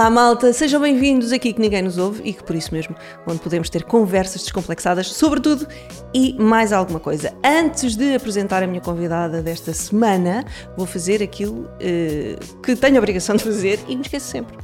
[0.00, 3.38] Olá, malta, sejam bem-vindos aqui que ninguém nos ouve e que por isso mesmo, onde
[3.38, 5.68] podemos ter conversas descomplexadas sobre tudo
[6.14, 7.34] e mais alguma coisa.
[7.44, 10.42] Antes de apresentar a minha convidada desta semana,
[10.74, 14.56] vou fazer aquilo uh, que tenho a obrigação de fazer e me esqueço sempre.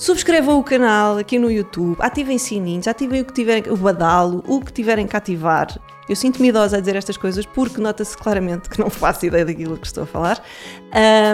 [0.00, 4.58] Subscrevam o canal aqui no YouTube, ativem sininhos, ativem o que tiverem, o badalo, o
[4.58, 5.78] que tiverem que ativar.
[6.08, 9.76] Eu sinto-me idosa a dizer estas coisas porque nota-se claramente que não faço ideia daquilo
[9.76, 10.42] que estou a falar.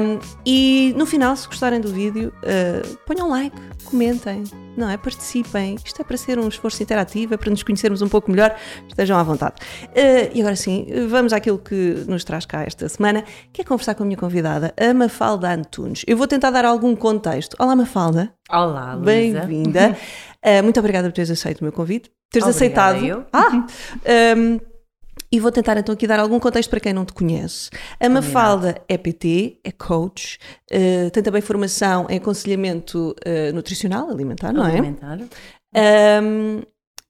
[0.02, 4.42] Um, e no final, se gostarem do vídeo, uh, ponham like, comentem,
[4.76, 4.96] não é?
[4.96, 5.76] Participem.
[5.84, 8.56] Isto é para ser um esforço interativo, é para nos conhecermos um pouco melhor.
[8.88, 9.54] Estejam à vontade.
[9.88, 13.94] Uh, e agora sim, vamos àquilo que nos traz cá esta semana, que é conversar
[13.94, 16.02] com a minha convidada, a Mafalda Antunes.
[16.06, 17.56] Eu vou tentar dar algum contexto.
[17.58, 18.32] Olá, Mafalda.
[18.50, 19.40] Olá, Luísa.
[19.40, 19.96] Bem-vinda.
[20.44, 23.04] Uh, muito obrigada por teres aceito o meu convite teres Obrigada aceitado.
[23.04, 23.26] Eu.
[23.32, 23.66] Ah!
[24.36, 24.60] Um,
[25.30, 27.70] e vou tentar então aqui dar algum contexto para quem não te conhece.
[28.00, 30.38] A Mafalda é PT, é coach,
[30.70, 35.18] uh, tem também formação em aconselhamento uh, nutricional, alimentar, não alimentar.
[35.74, 36.20] é?
[36.22, 36.62] Um,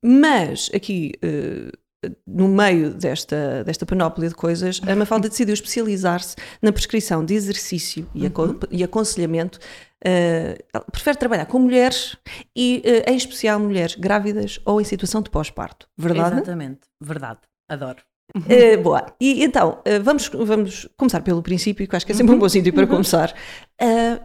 [0.03, 1.13] mas aqui.
[1.23, 1.87] Uh,
[2.27, 8.09] no meio desta, desta panóplia de coisas, a Mafalda decidiu especializar-se na prescrição de exercício
[8.15, 8.59] e, uhum.
[8.71, 9.59] e aconselhamento.
[10.05, 12.17] Uh, prefere trabalhar com mulheres
[12.55, 15.89] e, uh, em especial, mulheres grávidas ou em situação de pós-parto.
[15.97, 16.37] Verdade?
[16.37, 17.41] Exatamente, verdade.
[17.69, 17.99] Adoro.
[18.37, 19.07] Uh, boa.
[19.21, 22.73] E então, vamos, vamos começar pelo princípio, que acho que é sempre um bom sítio
[22.73, 23.35] para começar.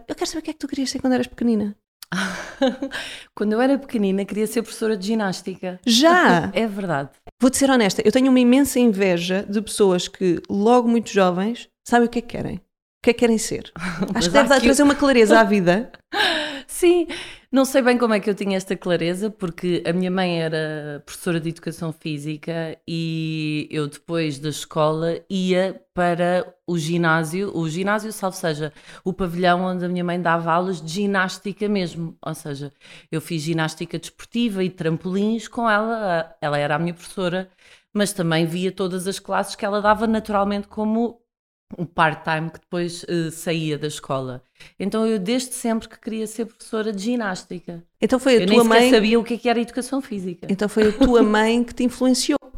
[0.08, 1.76] eu quero saber o que é que tu querias ser quando eras pequenina.
[3.34, 5.80] Quando eu era pequenina, queria ser professora de ginástica.
[5.86, 6.50] Já?
[6.52, 7.10] É verdade.
[7.40, 12.06] Vou-te ser honesta, eu tenho uma imensa inveja de pessoas que, logo muito jovens, sabem
[12.06, 12.60] o que é que querem.
[13.02, 13.72] O que é que querem ser.
[14.14, 15.90] Acho que deve trazer uma clareza à vida.
[16.68, 17.08] Sim,
[17.50, 21.02] não sei bem como é que eu tinha esta clareza, porque a minha mãe era
[21.04, 28.12] professora de educação física e eu depois da escola ia para o ginásio, o ginásio,
[28.12, 28.72] salvo seja,
[29.04, 32.16] o pavilhão onde a minha mãe dava aulas de ginástica mesmo.
[32.24, 32.72] Ou seja,
[33.10, 37.50] eu fiz ginástica desportiva e trampolins com ela, ela era a minha professora,
[37.92, 41.21] mas também via todas as classes que ela dava naturalmente como
[41.78, 44.42] um part-time que depois uh, saía da escola.
[44.78, 47.82] Então eu desde sempre que queria ser professora de ginástica.
[48.00, 50.46] Então foi a eu tua nem mãe sabia o que, é que era educação física.
[50.50, 52.38] Então foi a tua mãe que te influenciou.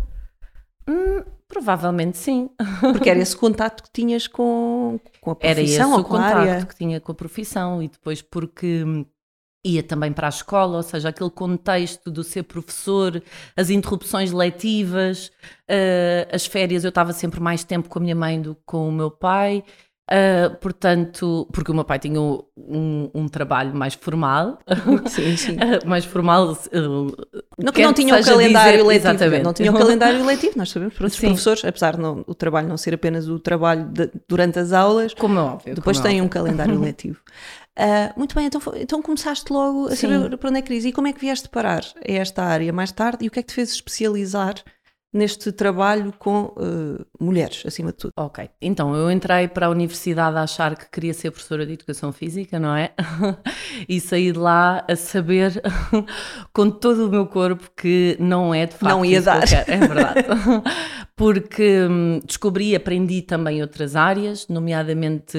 [0.86, 2.50] Hum, provavelmente sim.
[2.92, 6.36] Porque era esse contato que tinhas com, com a profissão era esse ou o contato
[6.36, 6.66] área.
[6.66, 9.06] que tinha com a profissão e depois porque hum,
[9.64, 13.22] ia também para a escola, ou seja, aquele contexto do ser professor,
[13.56, 15.28] as interrupções letivas,
[15.70, 18.88] uh, as férias, eu estava sempre mais tempo com a minha mãe do que com
[18.88, 19.64] o meu pai.
[20.04, 24.58] Uh, portanto, porque o meu pai tinha um, um trabalho mais formal,
[25.08, 25.56] sim, sim.
[25.86, 27.16] mais formal, uh,
[27.58, 29.42] não, que não tinha o calendário dizer, letivo, exatamente.
[29.42, 31.28] não tinha o calendário letivo, nós sabemos, para Sim.
[31.28, 35.14] professores, apesar de não, o trabalho não ser apenas o trabalho de, durante as aulas,
[35.14, 36.24] como é óbvio, depois é tem óbvio.
[36.24, 37.20] um calendário letivo.
[37.76, 40.92] Uh, muito bem, então, então começaste logo a saber para onde é que querias e
[40.92, 43.48] como é que vieste parar a esta área mais tarde e o que é que
[43.48, 44.54] te fez especializar
[45.14, 48.12] neste trabalho com uh, mulheres, acima de tudo?
[48.16, 52.12] Ok, então eu entrei para a universidade a achar que queria ser professora de educação
[52.12, 52.92] física, não é?
[53.88, 55.62] e saí de lá a saber
[56.52, 59.46] com todo o meu corpo que não é de facto Não ia que dar.
[59.46, 59.70] quero.
[59.70, 60.20] É verdade.
[61.16, 65.38] Porque hum, descobri e aprendi também outras áreas, nomeadamente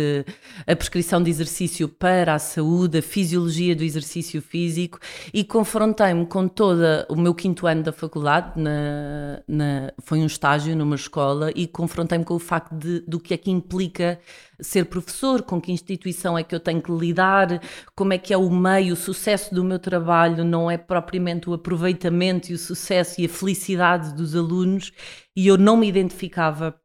[0.66, 4.98] a prescrição de exercício para a saúde, a fisiologia do exercício físico
[5.34, 9.65] e confrontei-me com todo o meu quinto ano da faculdade, na, na-
[10.02, 13.52] foi um estágio numa escola e confrontei-me com o facto de, do que é que
[13.52, 14.20] implica
[14.60, 17.62] ser professor, com que instituição é que eu tenho que lidar,
[17.96, 21.54] como é que é o meio, o sucesso do meu trabalho não é propriamente o
[21.54, 24.92] aproveitamento e o sucesso e a felicidade dos alunos
[25.36, 26.80] e eu não me identificava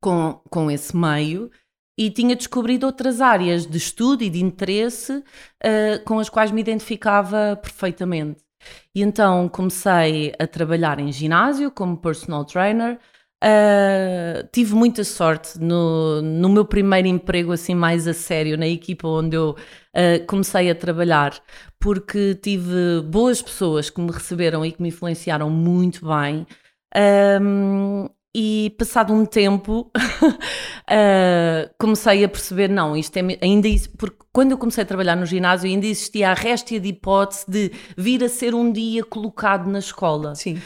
[0.00, 1.50] com, com esse meio
[1.98, 5.24] e tinha descobrido outras áreas de estudo e de interesse
[5.64, 8.45] ah, com as quais me identificava perfeitamente.
[8.94, 12.98] E então comecei a trabalhar em ginásio como personal trainer.
[13.42, 19.06] Ah, tive muita sorte no, no meu primeiro emprego assim mais a sério na equipa
[19.06, 19.54] onde eu
[19.94, 21.38] ah, comecei a trabalhar
[21.78, 26.46] porque tive boas pessoas que me receberam e que me influenciaram muito bem
[26.94, 28.08] Um,
[28.38, 34.50] e passado um tempo uh, comecei a perceber, não, isto é ainda isso, porque quando
[34.50, 38.28] eu comecei a trabalhar no ginásio ainda existia a réstia de hipótese de vir a
[38.28, 40.34] ser um dia colocado na escola.
[40.34, 40.60] Sim.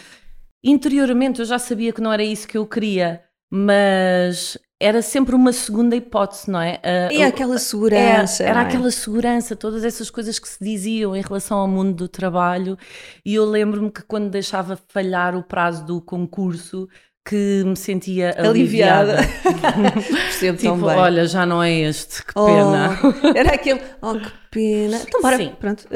[0.65, 5.53] Interiormente eu já sabia que não era isso que eu queria, mas era sempre uma
[5.53, 6.81] segunda hipótese, não é?
[6.83, 8.43] Uh, E aquela segurança.
[8.43, 8.65] é, era é?
[8.65, 12.77] aquela segurança, todas essas coisas que se diziam em relação ao mundo do trabalho.
[13.25, 16.89] E eu lembro-me que quando deixava falhar o prazo do concurso,
[17.25, 19.19] que me sentia aliviada.
[19.19, 19.93] aliviada.
[20.03, 20.97] Percebo tipo, tão bem.
[20.97, 22.99] olha, já não é este, que Oh, pena.
[23.37, 24.97] era aquele, oh que pena.
[25.07, 25.53] Então, bora, Sim.
[25.61, 25.87] pronto,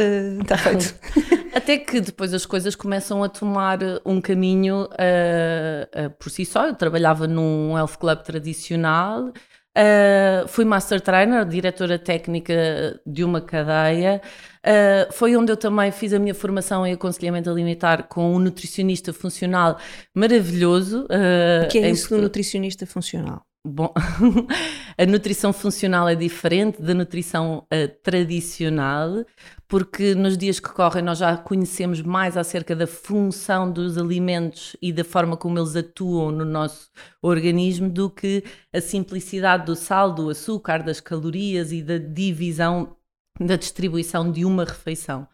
[0.42, 0.94] está feito.
[1.54, 6.44] Até que depois as coisas começam a tomar eh, um caminho eh, eh, por si
[6.44, 6.66] só.
[6.66, 9.32] Eu trabalhava num health club tradicional,
[9.74, 14.20] eh, fui master trainer, diretora técnica de uma cadeia.
[14.64, 19.12] Eh, foi onde eu também fiz a minha formação em aconselhamento alimentar com um nutricionista
[19.12, 19.78] funcional
[20.14, 21.06] maravilhoso.
[21.10, 23.42] eh, O que é isso do nutricionista funcional?
[23.66, 23.92] Bom,
[24.98, 29.24] a nutrição funcional é diferente da nutrição eh, tradicional,
[29.66, 34.92] porque nos dias que correm nós já conhecemos mais acerca da função dos alimentos e
[34.92, 36.90] da forma como eles atuam no nosso
[37.22, 42.94] organismo do que a simplicidade do sal, do açúcar, das calorias e da divisão,
[43.40, 45.26] da distribuição de uma refeição.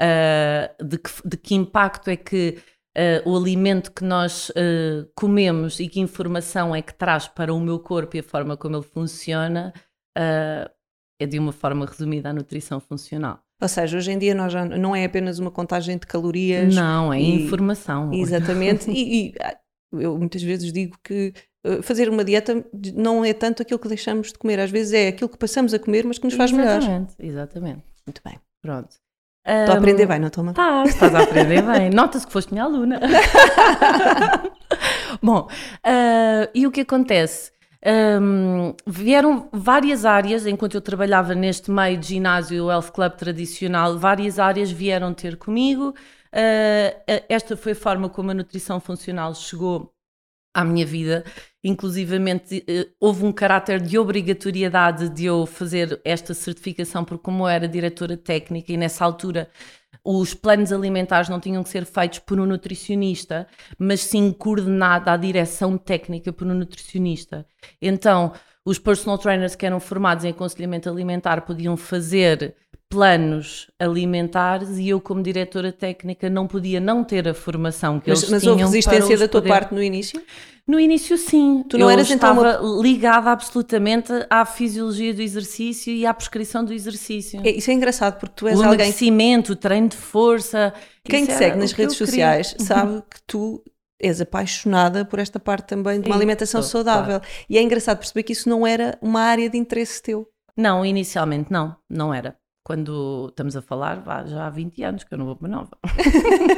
[0.00, 2.58] Ah, de, que, de que impacto é que
[2.96, 7.60] Uh, o alimento que nós uh, comemos e que informação é que traz para o
[7.60, 9.72] meu corpo e a forma como ele funciona
[10.18, 10.68] uh,
[11.20, 13.40] é de uma forma resumida a nutrição funcional.
[13.62, 16.74] Ou seja, hoje em dia nós já não é apenas uma contagem de calorias.
[16.74, 18.12] Não, é e- informação.
[18.12, 18.90] Exatamente.
[18.90, 19.34] e, e,
[19.92, 21.32] eu muitas vezes digo que
[21.82, 25.28] fazer uma dieta não é tanto aquilo que deixamos de comer, às vezes é aquilo
[25.28, 26.78] que passamos a comer, mas que nos faz melhor.
[26.78, 27.82] Exatamente, exatamente.
[28.06, 28.38] Muito bem.
[28.62, 28.96] Pronto.
[29.46, 30.50] Estou a aprender bem, não toma?
[30.50, 31.88] Estás, estás a aprender bem.
[31.90, 33.00] Nota-se que foste minha aluna.
[35.22, 35.48] Bom,
[35.82, 37.50] ah, e o que acontece?
[37.84, 44.38] Ahm, vieram várias áreas, enquanto eu trabalhava neste meio de ginásio, health club tradicional, várias
[44.38, 45.94] áreas vieram ter comigo.
[46.30, 49.94] Ah, esta foi a forma como a nutrição funcional chegou
[50.54, 51.24] à minha vida.
[51.62, 57.48] Inclusivamente, eh, houve um caráter de obrigatoriedade de eu fazer esta certificação, porque, como eu
[57.48, 59.50] era diretora técnica e nessa altura
[60.04, 63.46] os planos alimentares não tinham que ser feitos por um nutricionista,
[63.78, 67.46] mas sim coordenada a direção técnica por um nutricionista.
[67.82, 68.32] Então,
[68.64, 72.54] os personal trainers que eram formados em aconselhamento alimentar podiam fazer
[72.90, 78.20] planos alimentares e eu, como diretora técnica, não podia não ter a formação que Mas,
[78.20, 80.22] eles mas tinham houve para resistência da tua poder- parte no início?
[80.66, 81.64] no início, sim.
[81.68, 86.62] Tu não eu eras, então, estava ligada absolutamente à fisiologia do exercício e à prescrição
[86.64, 87.40] do exercício.
[87.44, 88.74] É, isso é engraçado porque tu és o alguém.
[88.74, 90.72] emagrecimento, o treino de força.
[91.04, 92.06] Quem te segue o nas redes queria.
[92.06, 93.62] sociais sabe que tu
[94.00, 97.20] és apaixonada por esta parte também de uma Sim, alimentação saudável.
[97.48, 100.28] E é engraçado perceber que isso não era uma área de interesse teu.
[100.56, 102.36] Não, inicialmente não, não era.
[102.68, 105.70] Quando estamos a falar, vá, já há 20 anos que eu não vou para nova.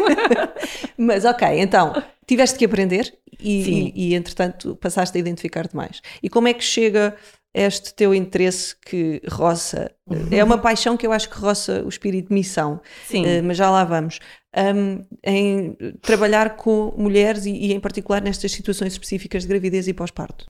[0.99, 1.93] Mas ok, então
[2.27, 6.03] tiveste que aprender e, e, e, entretanto passaste a identificar-te mais.
[6.21, 7.15] E como é que chega
[7.55, 9.89] este teu interesse que roça?
[10.33, 13.25] É uma paixão que eu acho que roça o espírito de missão, Sim.
[13.25, 14.19] eh, mas já lá vamos.
[14.56, 19.95] Um, em trabalhar com mulheres e, e em particular nestas situações específicas de gravidez e
[19.95, 20.45] pós-parto.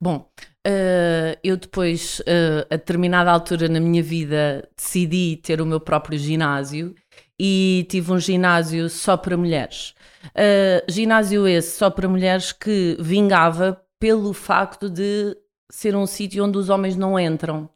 [0.00, 0.28] Bom,
[0.66, 6.18] eh, eu depois, eh, a determinada altura na minha vida, decidi ter o meu próprio
[6.18, 6.94] ginásio
[7.40, 9.94] e tive um ginásio só para mulheres.
[10.34, 15.36] Eh, ginásio esse só para mulheres que vingava pelo facto de
[15.70, 17.70] ser um sítio onde os homens não entram.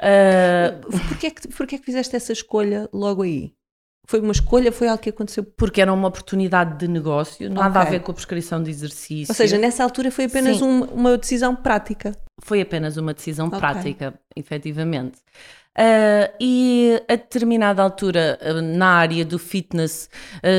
[0.00, 3.54] Eh, Porquê é, que, porquê é que fizeste essa escolha logo aí?
[4.06, 5.42] Foi uma escolha, foi algo que aconteceu?
[5.44, 7.88] porque era uma oportunidade de negócio, nada Ok.
[7.88, 9.30] a ver com a prescrição de exercício.
[9.32, 12.14] Ou seja, nessa altura foi apenas um- uma decisão prática.
[12.42, 13.58] foi apenas uma decisão Ok.
[13.58, 15.18] prática, efetivamente.
[15.78, 20.08] Ah, e a determinada altura, ah, na área do fitness,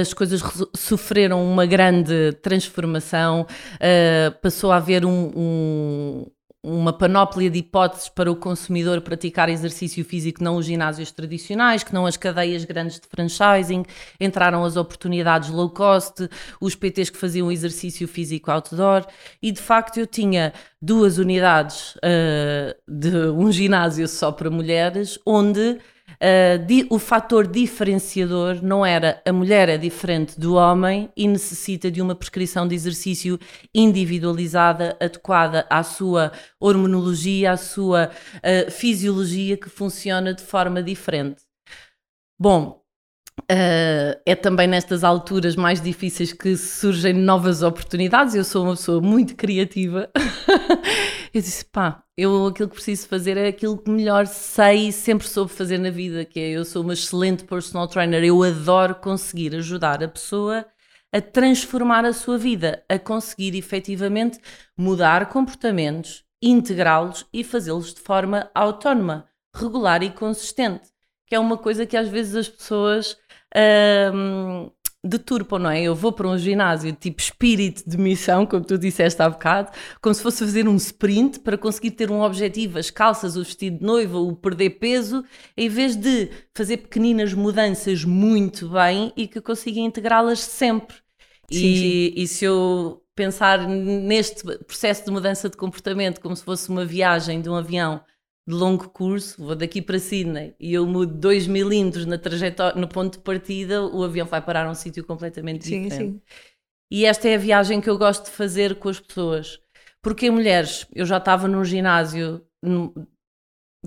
[0.01, 0.42] as coisas
[0.75, 3.48] sofreram uma grande transformação,
[3.80, 6.25] ah, passou a haver um- um-
[6.68, 11.94] uma panóplia de hipóteses para o consumidor praticar exercício físico, não os ginásios tradicionais, que
[11.94, 13.86] não as cadeias grandes de franchising,
[14.20, 16.28] entraram as oportunidades low cost,
[16.60, 19.06] os PTs que faziam exercício físico outdoor,
[19.42, 25.80] e de facto eu tinha duas unidades ah, de um ginásio só para mulheres, onde
[26.22, 31.90] ah, di- o fator diferenciador não era a mulher é diferente do homem e necessita
[31.92, 33.40] de uma prescrição de exercício
[33.74, 38.12] individualizada, adequada à sua hormonologia, à sua
[38.44, 41.42] ah, fisiologia que funciona de forma diferente.
[42.40, 42.82] Bom,
[43.44, 48.36] Uh, é também nestas alturas mais difíceis que surgem novas oportunidades.
[48.36, 50.10] Eu sou uma pessoa muito criativa.
[51.34, 55.27] eu disse: pá, eu aquilo que preciso fazer é aquilo que melhor sei e sempre
[55.27, 58.24] soube fazer na vida, que é eu sou uma excelente personal trainer.
[58.24, 60.65] Eu adoro conseguir ajudar a pessoa
[61.13, 64.39] a transformar a sua vida, a conseguir efetivamente
[64.77, 69.25] mudar comportamentos, integrá-los e fazê-los de forma autónoma,
[69.56, 70.89] regular e consistente
[71.27, 73.17] que é uma coisa que às vezes as pessoas
[73.56, 74.70] hum,
[75.04, 75.82] deturpam, não é?
[75.82, 80.13] Eu vou para um ginásio tipo espírito de missão, como tu disseste há bocado, como
[80.13, 83.86] se fosse fazer um sprint para conseguir ter um objetivo, as calças, o vestido de
[83.86, 85.24] noiva, o perder peso,
[85.56, 90.98] em vez de fazer pequeninas mudanças muito bem e que consiga integrá-las sempre.
[91.51, 92.13] Sim, e, sim.
[92.16, 97.42] e se eu pensar neste processo de mudança de comportamento como se fosse uma viagem
[97.42, 98.01] de um avião
[98.48, 102.88] de longo curso, vou daqui para Sydney e eu mudo 2 milímetros na trajetória, no
[102.88, 106.13] ponto de partida, o avião vai parar a um sítio completamente sim, diferente.
[106.13, 106.22] Sim.
[106.89, 109.60] E esta é a viagem que eu gosto de fazer com as pessoas.
[110.01, 112.42] Porque mulheres, eu já estava num ginásio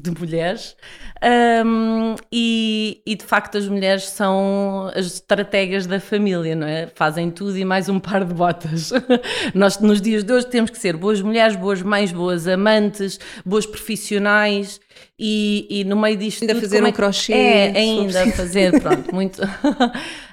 [0.00, 0.76] de mulheres.
[1.23, 6.87] Um, e, e, de facto as mulheres são as estrategas da família, não é?
[6.95, 8.90] Fazem tudo e mais um par de botas.
[9.54, 13.66] Nós nos dias de hoje temos que ser boas mulheres, boas mães, boas amantes, boas
[13.66, 14.80] profissionais.
[15.19, 19.14] E, e no meio disto ainda tudo, fazer um é, crochê é ainda fazer pronto
[19.14, 19.40] muito.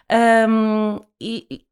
[0.10, 1.66] Um, e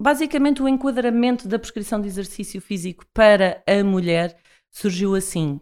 [0.00, 4.36] basicamente o enquadramento da prescrição de exercício físico para a mulher
[4.70, 5.60] surgiu assim.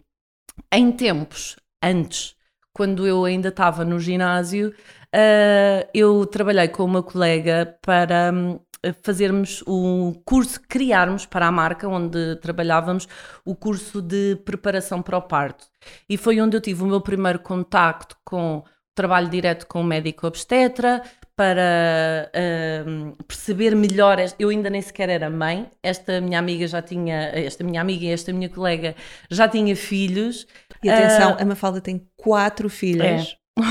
[0.72, 2.34] Em tempos antes,
[2.72, 8.58] quando eu ainda estava no ginásio, uh, eu trabalhei com uma colega para um,
[9.02, 13.06] fazermos o curso, criarmos para a marca onde trabalhávamos
[13.44, 15.66] o curso de preparação para o parto.
[16.08, 18.64] E foi onde eu tive o meu primeiro contacto com
[18.94, 21.02] trabalho direto com o médico obstetra,
[21.36, 24.18] para uh, perceber melhor.
[24.38, 25.68] Eu ainda nem sequer era mãe.
[25.82, 28.94] Esta minha amiga já tinha, esta minha amiga e esta minha colega
[29.30, 30.46] já tinha filhos.
[30.84, 33.36] E atenção, uh, a Mafalda tem quatro filhas.
[33.58, 33.64] É.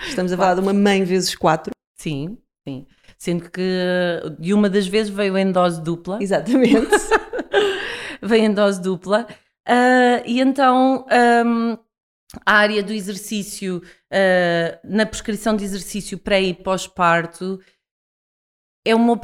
[0.08, 1.72] Estamos a falar de uma mãe vezes quatro.
[1.96, 2.86] Sim, sim.
[3.18, 3.62] Sendo que
[4.38, 6.18] de uma das vezes veio em dose dupla.
[6.22, 6.88] Exatamente.
[8.22, 9.26] veio em dose dupla.
[9.68, 11.04] Uh, e então
[11.44, 11.76] um,
[12.46, 17.60] a área do exercício, uh, na prescrição de exercício pré e pós-parto,
[18.84, 19.20] é uma.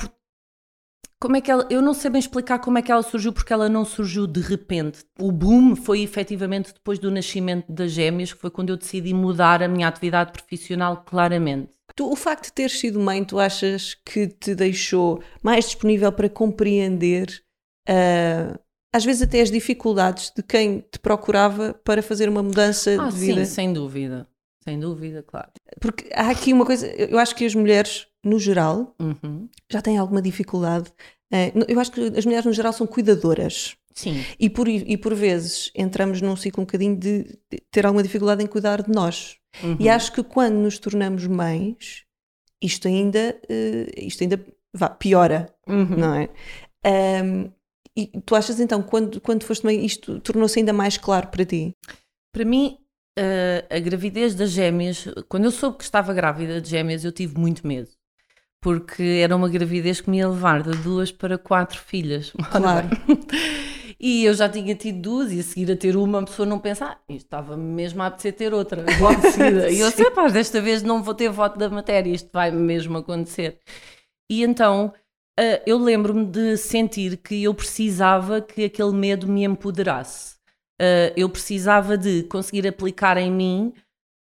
[1.24, 1.66] Como é que ela.
[1.70, 4.42] Eu não sei bem explicar como é que ela surgiu, porque ela não surgiu de
[4.42, 4.98] repente.
[5.18, 9.62] O boom foi efetivamente depois do nascimento das gêmeas, que foi quando eu decidi mudar
[9.62, 11.70] a minha atividade profissional claramente.
[11.96, 16.28] Tu, o facto de teres sido mãe, tu achas que te deixou mais disponível para
[16.28, 17.42] compreender
[17.88, 18.58] uh,
[18.94, 23.16] às vezes até as dificuldades de quem te procurava para fazer uma mudança ah, de
[23.16, 23.46] vida.
[23.46, 24.28] Sim, sem dúvida.
[24.62, 25.48] Sem dúvida, claro.
[25.80, 29.48] Porque há aqui uma coisa, eu acho que as mulheres, no geral, uhum.
[29.70, 30.92] já têm alguma dificuldade.
[31.32, 33.76] Eh, eu acho que as mulheres, no geral, são cuidadoras.
[33.94, 34.24] Sim.
[34.40, 37.38] E por, e por vezes entramos num ciclo um bocadinho de
[37.70, 39.36] ter alguma dificuldade em cuidar de nós.
[39.62, 39.76] Uhum.
[39.78, 42.04] E acho que quando nos tornamos mães,
[42.60, 45.96] isto ainda, uh, isto ainda vá, piora, uhum.
[45.96, 46.28] não é?
[47.22, 47.52] Um,
[47.96, 51.76] e tu achas então, quando, quando foste mãe, isto tornou-se ainda mais claro para ti?
[52.32, 52.76] Para mim,
[53.16, 57.38] a, a gravidez das gêmeas, quando eu soube que estava grávida de gêmeas, eu tive
[57.38, 57.88] muito medo.
[58.64, 62.32] Porque era uma gravidez que me ia levar de duas para quatro filhas.
[62.50, 62.88] Claro.
[64.06, 66.58] E eu já tinha tido duas e a seguir a ter uma, a pessoa não
[66.58, 70.28] pensa, ah, isto estava mesmo a apetecer ter outra, logo de E eu sei, pá,
[70.28, 73.60] desta vez não vou ter voto da matéria, isto vai mesmo acontecer.
[74.28, 74.92] E então
[75.38, 80.36] Uh, eu lembro-me de sentir que eu precisava que aquele medo me empoderasse.
[80.80, 83.72] Uh, eu precisava de conseguir aplicar em mim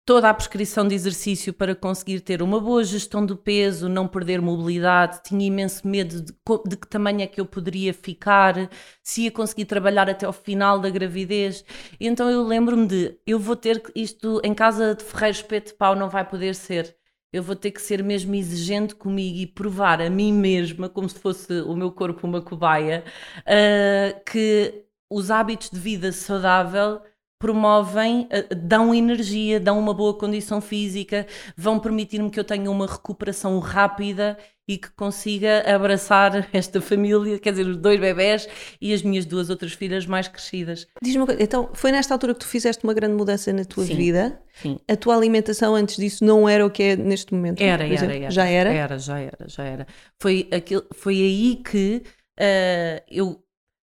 [0.04, 4.40] toda a prescrição de exercício para conseguir ter uma boa gestão do peso, não perder
[4.40, 5.22] mobilidade.
[5.22, 6.32] Tinha imenso medo de,
[6.66, 8.70] de que tamanho é que eu poderia ficar,
[9.02, 11.64] se ia conseguir trabalhar até ao final da gravidez.
[12.00, 16.08] Então eu lembro-me de eu vou ter isto em casa de Ferreiro Espeto Pau, não
[16.08, 16.96] vai poder ser
[17.32, 21.18] eu vou ter que ser mesmo exigente comigo e provar a mim mesma, como se
[21.18, 23.04] fosse o meu corpo uma cobaia,
[23.38, 27.00] uh, que os hábitos de vida saudável
[27.42, 32.86] promovem, uh, dão energia, dão uma boa condição física, vão permitir-me que eu tenha uma
[32.86, 38.48] recuperação rápida e que consiga abraçar esta família, quer dizer, os dois bebés
[38.80, 40.86] e as minhas duas outras filhas mais crescidas.
[41.02, 43.86] Diz-me uma coisa, então foi nesta altura que tu fizeste uma grande mudança na tua
[43.86, 44.40] sim, vida?
[44.62, 44.78] Sim.
[44.88, 47.60] A tua alimentação antes disso não era o que é neste momento?
[47.60, 48.30] Era, era, era.
[48.30, 48.72] Já era?
[48.72, 49.86] Era, já era, já era.
[50.20, 52.04] Foi, aquilo, foi aí que
[52.38, 53.42] uh, eu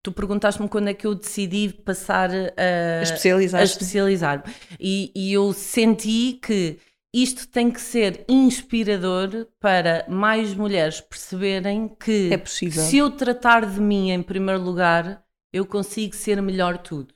[0.03, 3.01] Tu perguntaste-me quando é que eu decidi passar a,
[3.61, 4.45] a especializar-me.
[4.79, 6.79] E, e, eu senti que
[7.15, 12.83] isto tem que ser inspirador para mais mulheres perceberem que é possível.
[12.83, 17.15] se eu tratar de mim em primeiro lugar, eu consigo ser melhor tudo.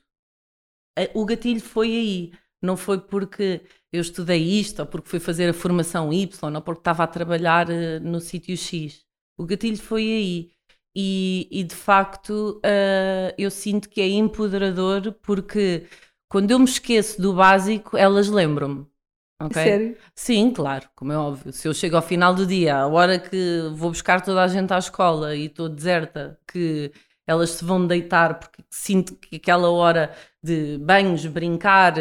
[1.13, 2.31] O gatilho foi aí.
[2.61, 3.61] Não foi porque
[3.91, 7.69] eu estudei isto, ou porque fui fazer a formação Y, ou porque estava a trabalhar
[7.69, 9.05] eh, no sítio X.
[9.37, 10.51] O gatilho foi aí.
[10.95, 15.87] E, e de facto uh, eu sinto que é empoderador porque
[16.29, 18.87] quando eu me esqueço do básico, elas lembram-me
[19.41, 19.53] ok?
[19.53, 19.97] Sério?
[20.15, 21.51] Sim, claro, como é óbvio.
[21.51, 24.73] Se eu chego ao final do dia, a hora que vou buscar toda a gente
[24.73, 26.91] à escola e estou deserta, que
[27.27, 31.93] elas se vão deitar porque sinto que aquela hora de banhos, brincar,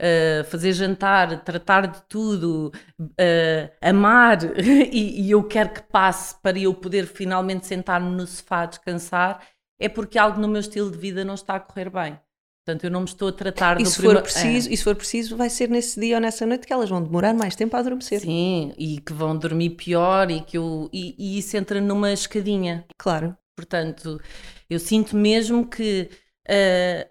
[0.00, 6.58] uh, fazer jantar, tratar de tudo, uh, amar, e, e, eu quero que passe para
[6.58, 9.42] eu poder finalmente sentar-me no sofá descansar,
[9.80, 12.18] é porque algo no meu estilo de vida não está a correr bem.
[12.64, 14.72] Portanto, eu não me estou a tratar e do se for preciso é.
[14.72, 17.32] E se for preciso, vai ser nesse dia ou nessa noite que elas vão demorar
[17.32, 18.20] mais tempo a adormecer.
[18.20, 20.90] Sim, e que vão dormir pior e que eu...
[20.92, 22.84] E, e isso entra numa escadinha.
[22.98, 23.34] Claro.
[23.56, 24.20] Portanto,
[24.68, 26.10] eu sinto mesmo que
[26.46, 27.08] uh,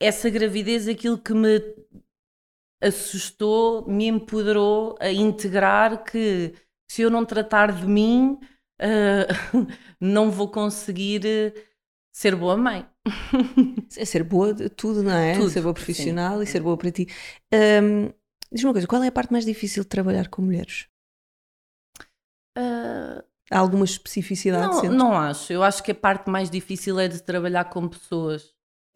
[0.00, 1.60] essa gravidez, aquilo que me
[2.84, 6.54] assustou, me empoderou a integrar que
[6.90, 8.38] se eu não tratar de mim,
[8.80, 9.66] uh,
[10.00, 11.54] não vou conseguir
[12.12, 12.86] ser boa mãe.
[13.96, 15.34] É ser boa de tudo, não é?
[15.34, 16.42] Tudo, ser boa profissional sim.
[16.42, 17.06] e ser boa para ti.
[17.52, 18.10] Um,
[18.50, 20.86] Diz-me uma coisa, qual é a parte mais difícil de trabalhar com mulheres?
[22.58, 24.88] Uh, Há alguma especificidade?
[24.88, 25.52] Não, não acho.
[25.52, 28.54] Eu acho que a parte mais difícil é de trabalhar com pessoas.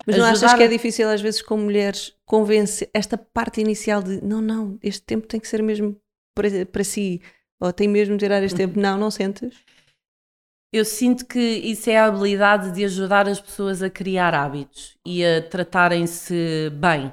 [0.08, 0.46] Mas não Ajudar...
[0.46, 4.78] achas que é difícil às vezes com mulheres convencer esta parte inicial de não, não,
[4.82, 6.00] este tempo tem que ser mesmo
[6.34, 7.20] para, para si,
[7.60, 8.80] ou tem mesmo de tirar este tempo?
[8.80, 9.54] Não, não sentes?
[10.72, 15.22] Eu sinto que isso é a habilidade de ajudar as pessoas a criar hábitos e
[15.22, 17.12] a tratarem-se bem.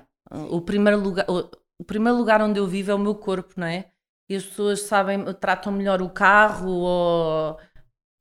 [0.50, 3.90] O primeiro, lugar, o primeiro lugar onde eu vivo é o meu corpo, não é?
[4.30, 7.60] E as pessoas sabem, tratam melhor o carro ou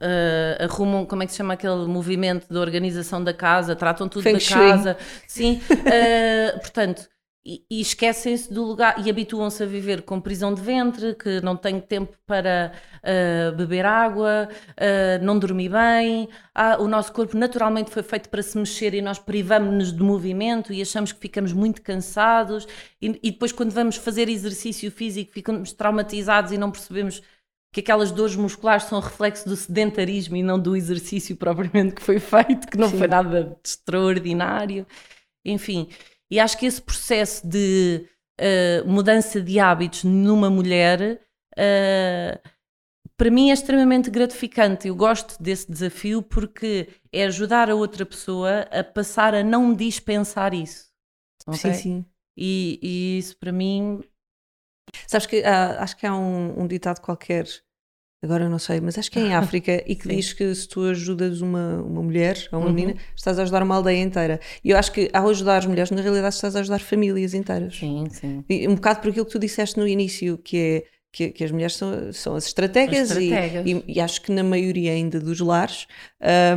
[0.04, 4.22] uh, arrumam, como é que se chama aquele movimento de organização da casa, tratam tudo
[4.22, 4.56] Feng da Shui.
[4.56, 4.96] casa.
[5.26, 7.08] Sim, uh, portanto,
[7.46, 11.54] e, e esquecem-se do lugar e habituam-se a viver com prisão de ventre, que não
[11.54, 16.28] tenho tempo para uh, beber água, uh, não dormir bem.
[16.54, 20.72] Ah, o nosso corpo naturalmente foi feito para se mexer e nós privamos-nos de movimento
[20.72, 22.66] e achamos que ficamos muito cansados.
[23.00, 27.20] E, e depois, quando vamos fazer exercício físico, ficamos traumatizados e não percebemos
[27.74, 32.20] que aquelas dores musculares são reflexo do sedentarismo e não do exercício propriamente que foi
[32.20, 32.98] feito, que não Sim.
[32.98, 34.86] foi nada de extraordinário.
[35.44, 35.88] Enfim,
[36.30, 38.08] e acho que esse processo de
[38.40, 41.20] uh, mudança de hábitos numa mulher,
[41.58, 42.48] uh,
[43.16, 44.86] para mim é extremamente gratificante.
[44.86, 50.54] Eu gosto desse desafio porque é ajudar a outra pessoa a passar a não dispensar
[50.54, 50.92] isso.
[51.44, 51.74] Okay?
[51.74, 52.06] Sim, sim.
[52.36, 54.00] E, e, isso para mim.
[55.08, 57.48] Sabes que uh, acho que há um, um ditado qualquer
[58.24, 60.82] agora não sei, mas acho que é em África e que diz que se tu
[60.82, 62.74] ajudas uma, uma mulher ou uma uhum.
[62.74, 64.40] menina, estás a ajudar uma aldeia inteira.
[64.64, 67.76] E eu acho que ao ajudar as mulheres, na realidade estás a ajudar famílias inteiras.
[67.76, 68.44] Sim, sim.
[68.48, 70.84] E um bocado por aquilo que tu disseste no início, que é
[71.14, 73.64] que, que as mulheres são, são as estrategas, as estrategas.
[73.64, 75.86] E, e, e, acho que na maioria ainda dos lares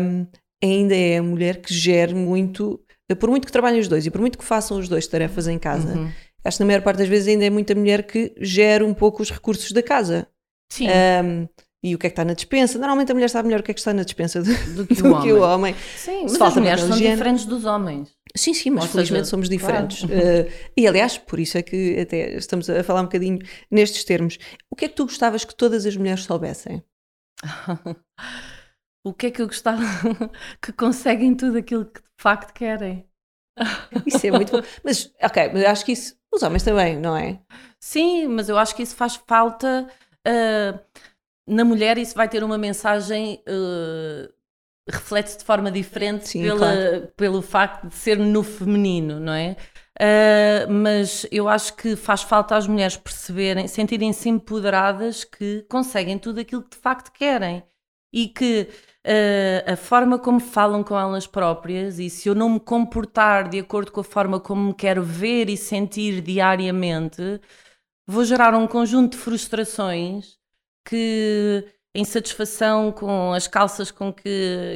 [0.01, 0.25] um,
[0.63, 2.81] ainda é a mulher que gere muito,
[3.19, 5.59] por muito que trabalhem os dois e por muito que façam os dois tarefas em
[5.59, 5.95] casa.
[5.95, 6.09] Uhum.
[6.43, 9.21] Acho que na maior parte das vezes ainda é muita mulher que gera um pouco
[9.21, 10.27] os recursos da casa.
[10.71, 10.87] Sim.
[10.89, 11.47] Um,
[11.83, 12.77] e o que é que está na dispensa.
[12.79, 14.95] Normalmente a mulher sabe melhor o que é que está na dispensa do, do, que,
[15.01, 15.75] do o que, o homem.
[15.95, 18.09] Sim, mas as mulheres são diferentes dos homens.
[18.35, 19.99] Sim, sim, mas Ou felizmente seja, somos diferentes.
[19.99, 20.17] Claro.
[20.27, 24.37] Uh, e aliás, por isso é que até estamos a falar um bocadinho nestes termos.
[24.69, 26.83] O que é que tu gostavas que todas as mulheres soubessem?
[29.05, 29.81] o que é que eu gostava?
[30.61, 33.05] que conseguem tudo aquilo que de facto querem.
[34.05, 34.63] Isso é muito bom.
[34.83, 37.39] Mas, ok, mas acho que isso, os homens também, não é?
[37.79, 39.87] Sim, mas eu acho que isso faz falta.
[40.27, 40.79] Uh,
[41.47, 44.29] na mulher isso vai ter uma mensagem uh,
[44.89, 47.07] reflete-se de forma diferente Sim, pela, claro.
[47.15, 49.55] pelo facto de ser no feminino, não é?
[49.99, 56.39] Uh, mas eu acho que faz falta às mulheres perceberem, sentirem-se empoderadas que conseguem tudo
[56.39, 57.63] aquilo que de facto querem
[58.13, 58.69] e que
[59.05, 63.59] uh, a forma como falam com elas próprias e se eu não me comportar de
[63.59, 67.41] acordo com a forma como me quero ver e sentir diariamente,
[68.07, 70.37] vou gerar um conjunto de frustrações
[70.85, 71.65] que
[71.95, 74.29] a insatisfação com as calças com que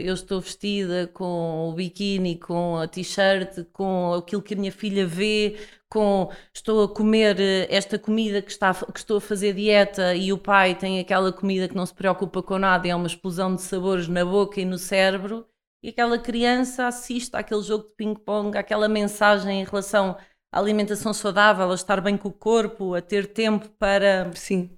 [0.03, 5.07] eu estou vestida, com o biquíni, com a t-shirt, com aquilo que a minha filha
[5.07, 5.57] vê,
[5.89, 7.37] com estou a comer
[7.69, 11.67] esta comida que, está, que estou a fazer dieta e o pai tem aquela comida
[11.67, 14.65] que não se preocupa com nada e é uma explosão de sabores na boca e
[14.65, 15.45] no cérebro,
[15.83, 20.17] e aquela criança assiste àquele jogo de ping-pong, àquela mensagem em relação
[20.51, 24.31] à alimentação saudável, a estar bem com o corpo, a ter tempo para.
[24.35, 24.77] Sim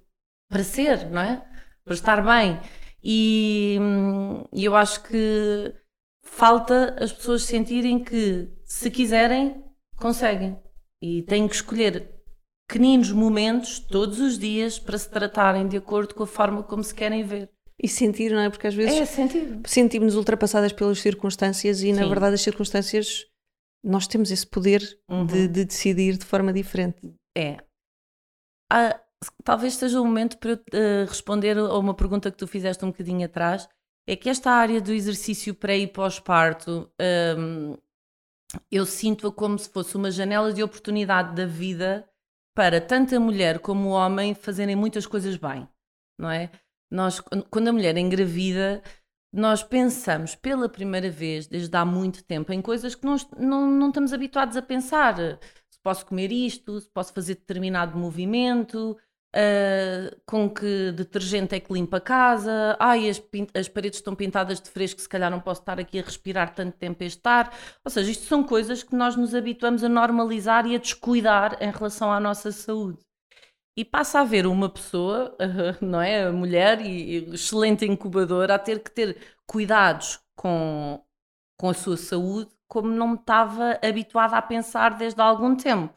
[0.54, 1.44] para ser, não é?
[1.84, 2.60] Para estar bem.
[3.02, 3.76] E,
[4.52, 5.74] e eu acho que
[6.24, 9.64] falta as pessoas sentirem que, se quiserem,
[9.96, 10.56] conseguem.
[11.02, 12.08] E têm que escolher
[12.68, 16.94] pequeninos momentos todos os dias para se tratarem de acordo com a forma como se
[16.94, 17.50] querem ver.
[17.82, 18.48] E sentir, não é?
[18.48, 19.60] Porque às vezes é, sentir.
[19.66, 21.94] sentimos ultrapassadas pelas circunstâncias e, Sim.
[21.94, 23.26] na verdade, as circunstâncias
[23.84, 25.26] nós temos esse poder uhum.
[25.26, 27.14] de, de, decidir de forma diferente.
[27.36, 27.58] É
[28.70, 29.00] há,
[29.42, 32.88] talvez seja o momento para eu uh, responder a uma pergunta que tu fizeste um
[32.88, 33.68] bocadinho atrás.
[34.06, 36.90] É que esta área do exercício pré e pós-parto
[37.38, 37.76] um,
[38.70, 42.06] eu sinto-a como se fosse uma janela de oportunidade da vida
[42.54, 45.66] para tanto a mulher como o homem fazerem muitas coisas bem,
[46.18, 46.50] não é?
[46.90, 47.20] Nós,
[47.50, 48.82] quando a mulher engravida,
[49.34, 53.88] nós pensamos pela primeira vez, desde há muito tempo, em coisas que nós não, não
[53.88, 55.16] estamos habituados a pensar.
[55.68, 58.96] Se posso comer isto, se posso fazer determinado movimento,
[59.36, 63.20] Uh, com que detergente é que limpa a casa, ai, as,
[63.52, 66.78] as, paredes estão pintadas de fresco, se calhar não posso estar aqui a respirar tanto
[66.78, 67.52] tempo este ar.
[67.84, 71.72] Ou seja, isto são coisas que nós nos habituamos a normalizar e a descuidar em
[71.72, 73.04] relação à nossa saúde.
[73.76, 75.36] E passa a haver uma pessoa,
[75.80, 76.24] não é?
[76.24, 81.02] A mulher e, e excelente incubadora, a ter que ter cuidados com,
[81.58, 85.94] com a sua saúde como não estava habituada a pensar desde há algum tempo.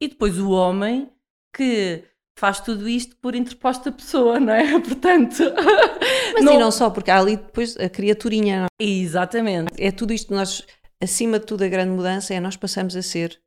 [0.00, 1.10] E depois o homem
[1.54, 2.04] que
[2.38, 4.78] faz tudo isto por interposta pessoa, não é?
[4.80, 5.42] Portanto.
[6.34, 6.54] Mas não...
[6.54, 8.66] e não só, porque há ali depois a criaturinha.
[8.80, 8.84] É?
[8.84, 9.72] Exatamente.
[9.76, 10.64] É tudo isto, nós,
[11.00, 13.40] acima de tudo, a grande mudança é nós passamos a ser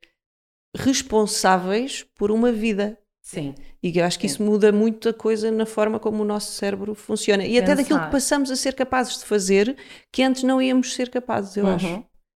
[0.76, 2.98] responsáveis por uma vida.
[3.26, 3.56] Sim.
[3.82, 4.36] E eu acho que Sim.
[4.36, 7.44] isso muda muito a coisa na forma como o nosso cérebro funciona.
[7.44, 7.64] E Pensar.
[7.64, 9.76] até daquilo que passamos a ser capazes de fazer
[10.12, 11.74] que antes não íamos ser capazes, eu uhum.
[11.74, 11.88] acho.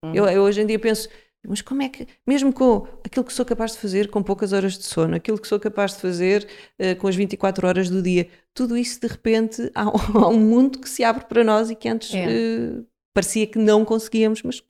[0.03, 0.15] Uhum.
[0.15, 1.07] Eu, eu hoje em dia penso
[1.47, 4.77] mas como é que, mesmo com aquilo que sou capaz de fazer com poucas horas
[4.77, 6.45] de sono, aquilo que sou capaz de fazer
[6.77, 10.79] uh, com as 24 horas do dia, tudo isso de repente há, há um mundo
[10.79, 12.25] que se abre para nós e que antes é.
[12.27, 14.61] uh, parecia que não conseguíamos, mas,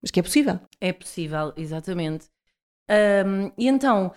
[0.00, 0.58] mas que é possível.
[0.80, 2.26] É possível, exatamente.
[2.88, 4.12] Um, e então,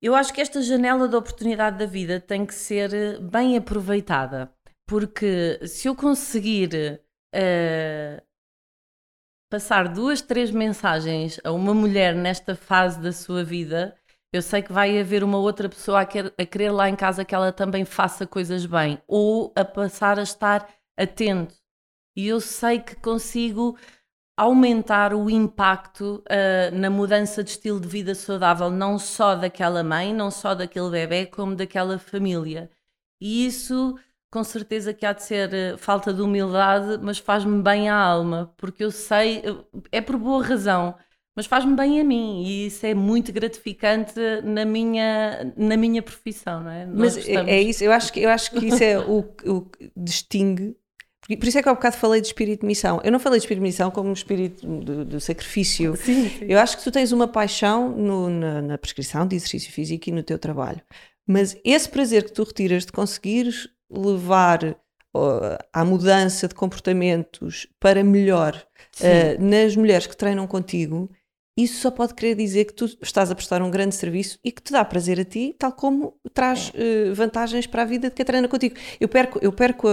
[0.00, 4.52] eu acho que esta janela de oportunidade da vida tem que ser eh, bem aproveitada,
[4.86, 7.00] porque se eu conseguir.
[7.34, 8.24] Uh,
[9.50, 13.96] passar duas, três mensagens a uma mulher nesta fase da sua vida,
[14.32, 17.24] eu sei que vai haver uma outra pessoa a, quer, a querer lá em casa
[17.24, 21.54] que ela também faça coisas bem, ou a passar a estar atento.
[22.16, 23.78] E eu sei que consigo
[24.36, 30.12] aumentar o impacto uh, na mudança de estilo de vida saudável, não só daquela mãe,
[30.12, 32.70] não só daquele bebê, como daquela família.
[33.20, 33.98] E isso
[34.30, 38.52] com certeza que há de ser eh, falta de humildade, mas faz-me bem à alma,
[38.58, 39.42] porque eu sei,
[39.90, 40.94] é por boa razão,
[41.34, 46.62] mas faz-me bem a mim e isso é muito gratificante na minha, na minha profissão,
[46.62, 46.84] não é?
[46.84, 49.90] Mas é, é, isso, eu acho que, eu acho que isso é o, o que
[49.96, 50.76] distingue.
[51.28, 53.00] Por isso é que há bocado falei de espírito de missão.
[53.02, 54.64] Eu não falei de espírito de missão como um espírito
[55.04, 55.96] de, sacrifício.
[55.96, 56.46] Sim, sim.
[56.48, 60.12] Eu acho que tu tens uma paixão no, na, na prescrição de exercício físico e
[60.12, 60.80] no teu trabalho.
[61.26, 64.76] Mas esse prazer que tu retiras de conseguires levar
[65.72, 68.62] à mudança de comportamentos para melhor
[69.00, 71.10] uh, nas mulheres que treinam contigo,
[71.56, 74.60] isso só pode querer dizer que tu estás a prestar um grande serviço e que
[74.60, 78.26] te dá prazer a ti, tal como traz uh, vantagens para a vida de quem
[78.26, 78.74] treina contigo.
[79.00, 79.88] Eu perco, eu perco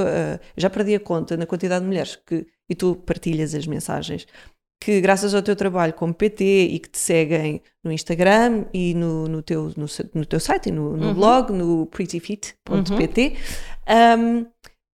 [0.58, 4.28] já perdi a conta na quantidade de mulheres que, e tu partilhas as mensagens,
[4.84, 9.30] que graças ao teu trabalho como PT e que te seguem no Instagram e no,
[9.30, 11.14] no, teu, no, no teu site e no, no uhum.
[11.14, 13.38] blog, no prettyfit.pt,
[13.88, 14.42] uhum.
[14.42, 14.46] um,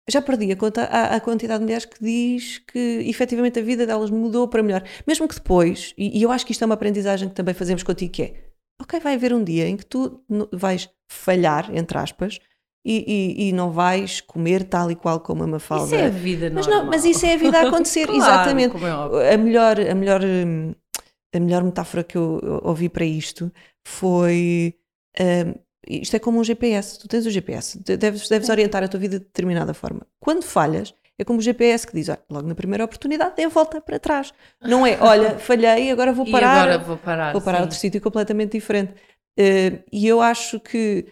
[0.08, 3.86] já perdi a, conta, a, a, quantidade de mulheres que diz que efetivamente a vida
[3.86, 4.82] delas mudou para melhor.
[5.06, 7.82] Mesmo que depois, e, e eu acho que isto é uma aprendizagem que também fazemos
[7.82, 8.34] contigo, que é,
[8.80, 12.38] ok, vai haver um dia em que tu vais falhar, entre aspas,
[12.84, 15.84] e, e, e, não vais comer tal e qual como a Mafalda.
[15.84, 16.84] Isso é a vida mas normal.
[16.84, 18.76] Não, mas isso é a vida a acontecer, claro, exatamente.
[19.22, 20.22] É a, melhor, a, melhor,
[21.34, 23.52] a melhor metáfora que eu ouvi para isto
[23.86, 24.74] foi...
[25.20, 29.00] Um, isto é como um GPS, tu tens o GPS, deves, deves orientar a tua
[29.00, 30.06] vida de determinada forma.
[30.20, 33.48] Quando falhas, é como o GPS que diz, olha, logo na primeira oportunidade, dê a
[33.48, 34.32] volta para trás.
[34.62, 36.56] Não é, olha, falhei, agora vou parar.
[36.56, 37.32] E agora vou parar.
[37.32, 37.62] Vou parar sim.
[37.62, 38.92] outro sítio completamente diferente.
[39.38, 41.06] Uh, e eu acho que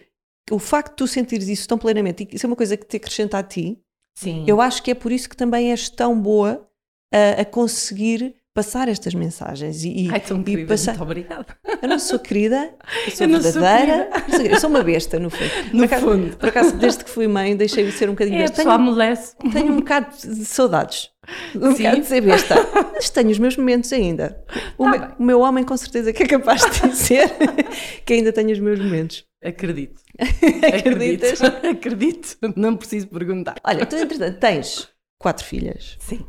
[0.51, 2.97] o facto de tu sentires isso tão plenamente, e isso é uma coisa que te
[2.97, 3.79] acrescenta a ti,
[4.15, 4.45] Sim.
[4.47, 6.67] eu acho que é por isso que também és tão boa
[7.13, 10.93] a, a conseguir passar estas mensagens e, Ai, tão querida, passar...
[10.93, 11.45] muito obrigada.
[11.79, 12.73] Eu não sou querida,
[13.05, 15.51] eu sou eu verdadeira, sou eu sou uma besta no fundo.
[15.73, 16.37] No por acaso, fundo.
[16.37, 18.55] Por acaso, desde que fui mãe, deixei de ser um bocadinho é, besta.
[18.55, 19.35] Tenho, amolece.
[19.53, 21.11] tenho um bocado de saudades.
[21.53, 21.83] Um Sim.
[21.83, 22.55] bocado de ser besta.
[22.95, 24.43] Mas tenho os meus momentos ainda.
[24.75, 27.29] O, tá meu, o meu homem com certeza que é capaz de dizer
[28.03, 29.23] que ainda tenho os meus momentos.
[29.43, 30.01] Acredito.
[30.19, 31.43] Acreditas?
[31.43, 31.77] Acredito.
[31.77, 32.37] Acredito.
[32.55, 33.57] Não preciso perguntar.
[33.63, 34.89] Olha, tu entretanto tens
[35.21, 35.95] quatro filhas.
[35.99, 36.25] Sim.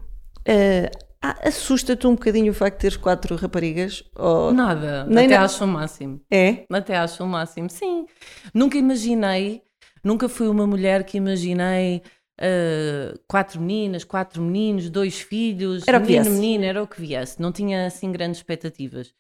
[0.46, 4.04] Uh, assusta-te um bocadinho o facto de teres quatro raparigas?
[4.14, 4.52] Ou...
[4.52, 5.04] Nada.
[5.06, 6.20] Nem Até acho o máximo.
[6.30, 6.64] É?
[6.70, 7.68] Até acho o máximo.
[7.68, 8.06] Sim.
[8.54, 9.62] Nunca imaginei,
[10.02, 12.02] nunca fui uma mulher que imaginei
[12.40, 17.40] uh, quatro meninas, quatro meninos, dois filhos, era menino, menina, era o que viesse.
[17.40, 19.12] Não tinha assim grandes expectativas.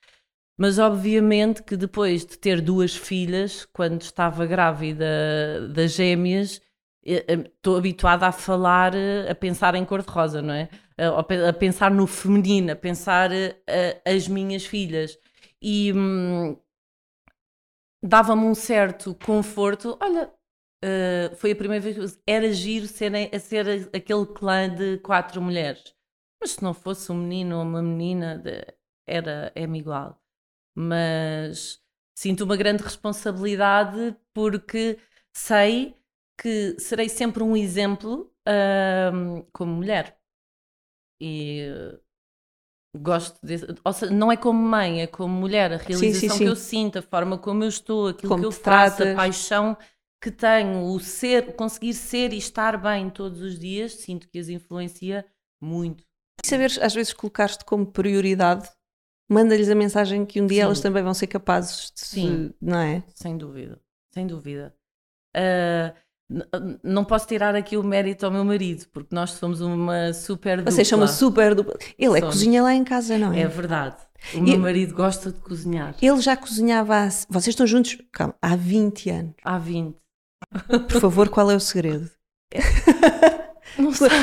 [0.58, 6.60] Mas obviamente que depois de ter duas filhas, quando estava grávida das gêmeas,
[7.08, 8.92] estou habituada a falar,
[9.28, 10.68] a pensar em cor-de-rosa, não é?
[10.96, 15.18] A, a, pensar no feminino, a pensar a, as minhas filhas.
[15.62, 16.56] E hum,
[18.02, 19.98] dava-me um certo conforto.
[20.00, 20.32] Olha,
[20.84, 25.40] uh, foi a primeira vez que era giro ser, a ser aquele clã de quatro
[25.42, 25.94] mulheres.
[26.40, 28.42] Mas se não fosse um menino ou uma menina,
[29.06, 30.20] era é-me igual
[30.78, 31.80] mas
[32.16, 34.96] sinto uma grande responsabilidade porque
[35.32, 35.97] sei
[36.40, 38.32] que serei sempre um exemplo
[39.52, 40.16] como mulher.
[41.20, 41.68] E
[42.96, 46.28] gosto de, ou seja, não é como mãe, é como mulher, a realização sim, sim,
[46.30, 46.44] sim.
[46.44, 49.12] que eu sinto, a forma como eu estou, aquilo como que eu faço, tratas.
[49.12, 49.76] a paixão
[50.22, 54.48] que tenho, o ser, conseguir ser e estar bem todos os dias, sinto que as
[54.48, 55.24] influencia
[55.60, 56.04] muito.
[56.42, 58.68] E saberes, às vezes, colocar-te como prioridade
[59.28, 62.54] manda-lhes a mensagem que um dia elas também vão ser capazes de Sim.
[62.60, 63.04] não é?
[63.14, 63.78] Sem dúvida,
[64.12, 64.74] sem dúvida.
[65.36, 65.94] Uh,
[66.82, 70.70] não posso tirar aqui o mérito ao meu marido, porque nós somos uma super dupla.
[70.70, 71.74] Vocês são uma super dupla.
[71.98, 72.34] Ele é somos.
[72.34, 73.40] é cozinha lá em casa, não é?
[73.40, 73.96] É verdade.
[74.34, 75.94] O meu marido gosta de cozinhar.
[76.02, 76.96] Ele já cozinhava.
[76.96, 79.34] Há, vocês estão juntos calma, há 20 anos.
[79.42, 79.96] Há 20.
[80.88, 82.10] Por favor, qual é o segredo?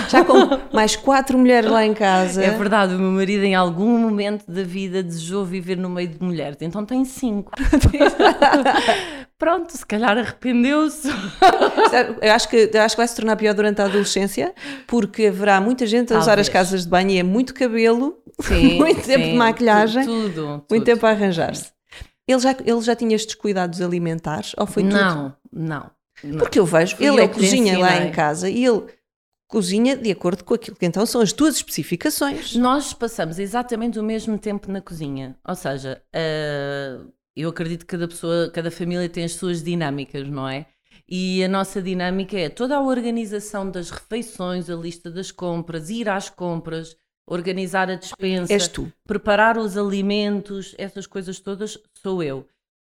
[0.09, 0.33] Já com
[0.73, 2.43] mais quatro mulheres lá em casa.
[2.43, 6.21] É verdade, o meu marido em algum momento da vida desejou viver no meio de
[6.21, 7.51] mulheres, então tem cinco.
[9.37, 11.09] Pronto, se calhar arrependeu-se.
[12.21, 14.53] Eu acho, que, acho que vai se tornar pior durante a adolescência,
[14.87, 18.77] porque haverá muita gente a usar as casas de banho e é muito cabelo, sim,
[18.77, 20.83] muito sim, tempo de maquilhagem, tudo, tudo, muito tudo.
[20.83, 21.73] tempo a arranjar-se.
[22.27, 24.53] Ele já, ele já tinha estes cuidados alimentares?
[24.57, 25.35] Ou foi não, tudo?
[25.51, 25.91] Não,
[26.23, 26.39] não.
[26.39, 28.85] Porque eu vejo, Fui ele é cozinha lá em casa e ele
[29.47, 32.55] cozinha de acordo com aquilo que então são as tuas especificações.
[32.55, 38.07] Nós passamos exatamente o mesmo tempo na cozinha, ou seja, uh, eu acredito que cada
[38.07, 40.67] pessoa, cada família tem as suas dinâmicas, não é?
[41.07, 46.09] E a nossa dinâmica é toda a organização das refeições, a lista das compras, ir
[46.09, 46.95] às compras,
[47.27, 48.53] organizar a despensa,
[49.05, 52.47] preparar os alimentos, essas coisas todas, sou eu.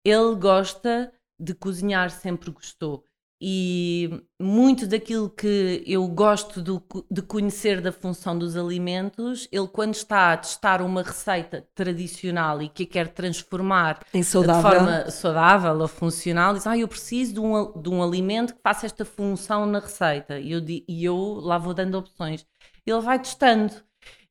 [0.04, 3.04] Ele gosta de cozinhar, sempre gostou
[3.42, 9.94] e muito daquilo que eu gosto do, de conhecer da função dos alimentos, ele quando
[9.94, 15.88] está a testar uma receita tradicional e que a quer transformar de forma saudável ou
[15.88, 19.80] funcional, diz, ah, eu preciso de um, de um alimento que faça esta função na
[19.80, 20.40] receita.
[20.40, 22.46] E eu, e eu lá vou dando opções.
[22.86, 23.74] Ele vai testando.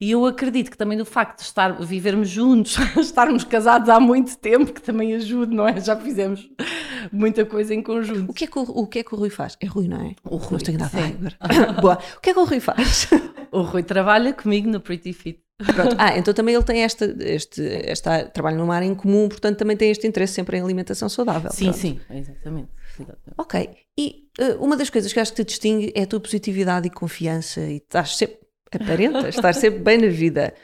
[0.01, 4.37] E eu acredito que também do facto de estar, vivermos juntos, estarmos casados há muito
[4.37, 5.81] tempo, que também ajuda, não é?
[5.81, 6.49] Já fizemos
[7.13, 8.31] muita coisa em conjunto.
[8.31, 9.57] O que é que o, o, que é que o Rui faz?
[9.61, 10.15] É Rui, não é?
[10.25, 10.61] O Rui.
[10.61, 10.79] Tenho
[11.81, 11.99] Boa.
[12.17, 13.09] O que é que o Rui faz?
[13.53, 15.45] O Rui trabalha comigo no Pretty Fit.
[15.57, 15.95] Pronto.
[15.99, 19.77] Ah, então também ele tem esta, este, esta, trabalho numa área em comum, portanto também
[19.77, 21.51] tem este interesse sempre em alimentação saudável.
[21.53, 21.79] Sim, Pronto.
[21.79, 22.69] sim, exatamente.
[22.99, 23.35] exatamente.
[23.39, 26.89] Ok, e uh, uma das coisas que acho que te distingue é a tua positividade
[26.89, 28.39] e confiança e estás sempre,
[28.77, 30.55] aparenta, estar sempre bem na vida.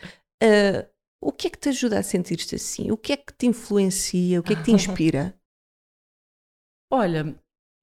[0.43, 0.89] Uh,
[1.23, 2.91] o que é que te ajuda a sentir-te assim?
[2.91, 4.41] O que é que te influencia?
[4.41, 5.35] O que é que te inspira?
[6.93, 7.35] Olha,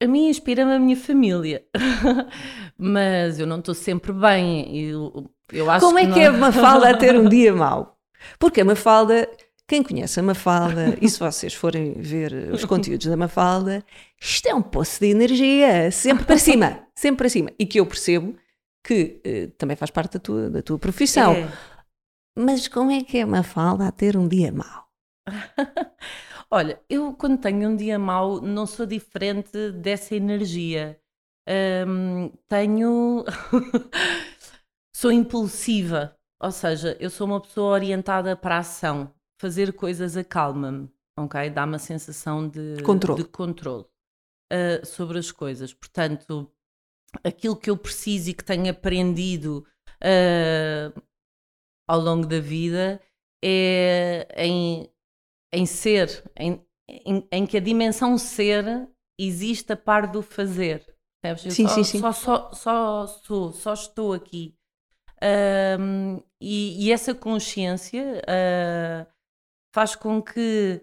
[0.02, 1.66] a mim inspira-me a minha família,
[2.78, 4.78] mas eu não estou sempre bem.
[4.78, 7.98] Eu, eu acho Como é que, que é uma falda a ter um dia mau?
[8.40, 9.30] Porque a Mafalda,
[9.68, 13.84] quem conhece a Mafalda, e se vocês forem ver os conteúdos da Mafalda,
[14.20, 17.52] isto é um poço de energia, sempre para cima, sempre para cima.
[17.60, 18.36] E que eu percebo
[18.88, 21.34] que eh, também faz parte da tua, da tua profissão.
[21.34, 21.52] É.
[22.38, 24.88] Mas como é que é uma falda a ter um dia mau?
[26.50, 30.98] Olha, eu quando tenho um dia mau não sou diferente dessa energia.
[31.86, 33.26] Um, tenho.
[34.96, 39.14] sou impulsiva, ou seja, eu sou uma pessoa orientada para a ação.
[39.40, 41.50] Fazer coisas acalma-me, ok?
[41.50, 45.74] Dá-me a sensação de controle, de controle uh, sobre as coisas.
[45.74, 46.50] Portanto,
[47.24, 49.66] aquilo que eu preciso e que tenho aprendido
[50.04, 51.02] uh,
[51.88, 53.02] ao longo da vida
[53.44, 54.90] é em
[55.54, 60.86] em ser, em, em, em, que a dimensão ser existe a par do fazer.
[61.50, 62.00] Sim, só, sim, sim.
[62.00, 64.56] Só, só, só sou, só estou aqui.
[66.40, 69.12] E, e, essa consciência uh,
[69.74, 70.82] faz com que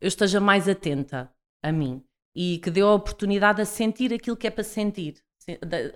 [0.00, 1.30] eu esteja mais atenta
[1.62, 2.05] a mim
[2.36, 5.16] e que dê a oportunidade a sentir aquilo que é para sentir.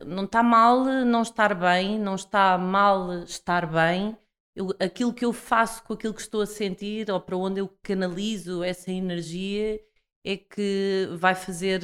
[0.07, 4.17] Não está mal não estar bem, não está mal estar bem,
[4.55, 7.69] eu, aquilo que eu faço com aquilo que estou a sentir ou para onde eu
[7.83, 9.81] canalizo essa energia
[10.25, 11.83] é que vai fazer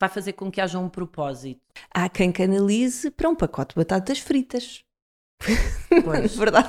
[0.00, 1.60] vai fazer com que haja um propósito.
[1.94, 4.84] Há quem canalize para um pacote de batatas fritas.
[6.04, 6.34] Pois.
[6.36, 6.68] Verdade.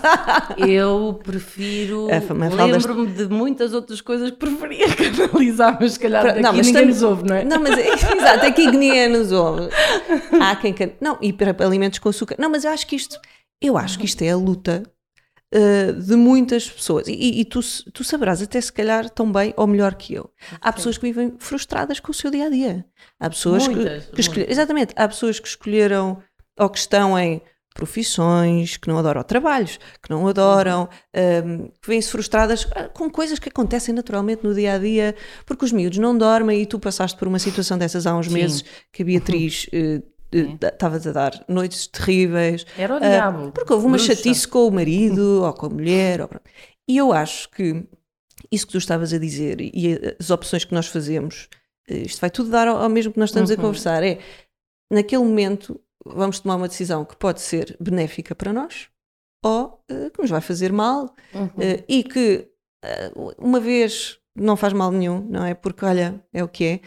[0.68, 2.08] Eu prefiro.
[2.28, 6.68] Faldas- Lembro-me de muitas outras coisas que preferia canalizar, mas se calhar daqui não, mas
[6.68, 7.44] ninguém estamos- nos ouve, não é?
[7.44, 9.70] Não, mas é, exato, aqui que ninguém nos ouve.
[10.42, 10.90] Há quem can...
[11.00, 12.36] Não, e para alimentos com açúcar.
[12.40, 13.18] Não, mas eu acho que isto,
[13.62, 14.84] eu acho que isto é a luta
[15.56, 17.08] uh, de muitas pessoas.
[17.08, 17.60] E, e- tu,
[17.94, 20.30] tu saberás até se calhar tão bem ou melhor que eu.
[20.60, 22.86] Há pessoas que vivem frustradas com o seu dia a dia.
[23.20, 24.48] Há pessoas que- Muitas, que, escolheram.
[24.50, 24.58] muitas.
[24.58, 26.22] Exatamente, há pessoas que escolheram
[26.60, 27.42] ou que estão em
[27.74, 30.88] profissões, que não adoram trabalhos, que não adoram,
[31.46, 35.66] um, que vêm-se frustradas ah, com coisas que acontecem naturalmente no dia a dia, porque
[35.66, 38.34] os miúdos não dormem e tu passaste por uma situação dessas há uns Sim.
[38.34, 40.02] meses que a Beatriz eh,
[40.62, 42.66] estavas a dar noites terríveis.
[42.78, 43.52] Era o ah, diabo.
[43.52, 44.16] porque houve uma Bruxa.
[44.16, 46.22] chatice com o marido ou com a mulher.
[46.22, 46.30] ou.
[46.88, 47.84] E eu acho que
[48.52, 51.48] isso que tu estavas a dizer e as opções que nós fazemos,
[51.90, 53.62] eh, isto vai tudo dar ao, ao mesmo que nós estamos a Uhum.
[53.62, 54.04] conversar.
[54.04, 54.20] É
[54.92, 58.90] naquele momento vamos tomar uma decisão que pode ser benéfica para nós
[59.44, 61.50] ou eh, que nos vai fazer mal Uhum.
[61.60, 62.50] eh, e que
[62.84, 65.54] eh, uma vez não faz mal nenhum, não é?
[65.54, 66.82] Porque olha, é o que é.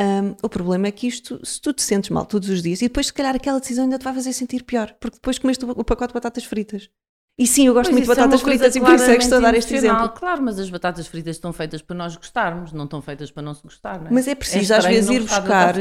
[0.00, 2.86] Ahm, o problema é que isto, se tu te sentes mal todos os dias e
[2.88, 5.84] depois, se calhar, aquela decisão ainda te vai fazer sentir pior, porque depois comeste o
[5.84, 6.90] pacote de batatas fritas.
[7.36, 9.16] E sim, eu gosto Pois muito de é batatas coisa fritas e por isso é
[9.16, 10.08] que estou a dar este exemplo.
[10.10, 13.52] Claro, mas as batatas fritas estão feitas para nós gostarmos, não estão feitas para não
[13.52, 14.10] se gostar, não é?
[14.12, 15.74] Mas é preciso às estranho vezes não ir buscar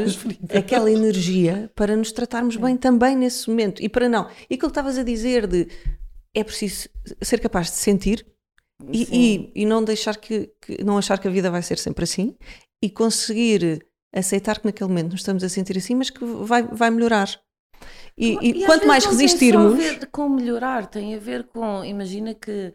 [0.58, 3.84] aquela energia para nos tratarmos bem também nesse momento.
[3.84, 4.28] E para não.
[4.50, 5.68] E aquilo que estavas a dizer de
[6.34, 6.89] é preciso
[7.22, 8.26] ser capaz de sentir
[8.92, 9.08] e,
[9.56, 12.36] e, e não deixar que, que- não achar que a vida vai ser sempre assim
[12.82, 16.89] e conseguir aceitar que naquele momento nos estamos a sentir assim, mas que vai, vai
[16.89, 17.30] melhorar.
[18.17, 21.19] E, e às quanto mais não tem resistirmos, Só a ver com melhorar, tem a
[21.19, 21.84] ver com.
[21.86, 22.74] Imagina que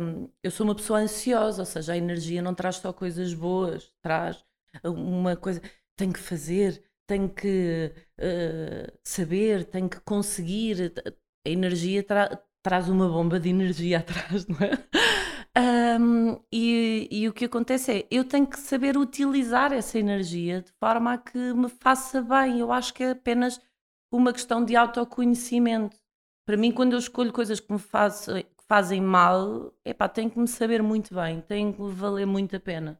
[0.00, 3.92] hum, eu sou uma pessoa ansiosa, ou seja, a energia não traz só coisas boas,
[4.02, 4.44] traz
[4.84, 5.60] uma coisa.
[5.96, 10.92] Tenho que fazer, tenho que uh, saber, tenho que conseguir.
[11.46, 14.72] A energia tra- traz uma bomba de energia atrás, não é?
[16.00, 20.70] Hum, e, e o que acontece é, eu tenho que saber utilizar essa energia de
[20.78, 22.60] forma a que me faça bem.
[22.60, 23.60] Eu acho que é apenas
[24.10, 25.96] uma questão de autoconhecimento.
[26.46, 30.38] Para mim, quando eu escolho coisas que me façam- que fazem mal, epá, tem que
[30.38, 32.98] me saber muito bem, tem que valer muito a pena.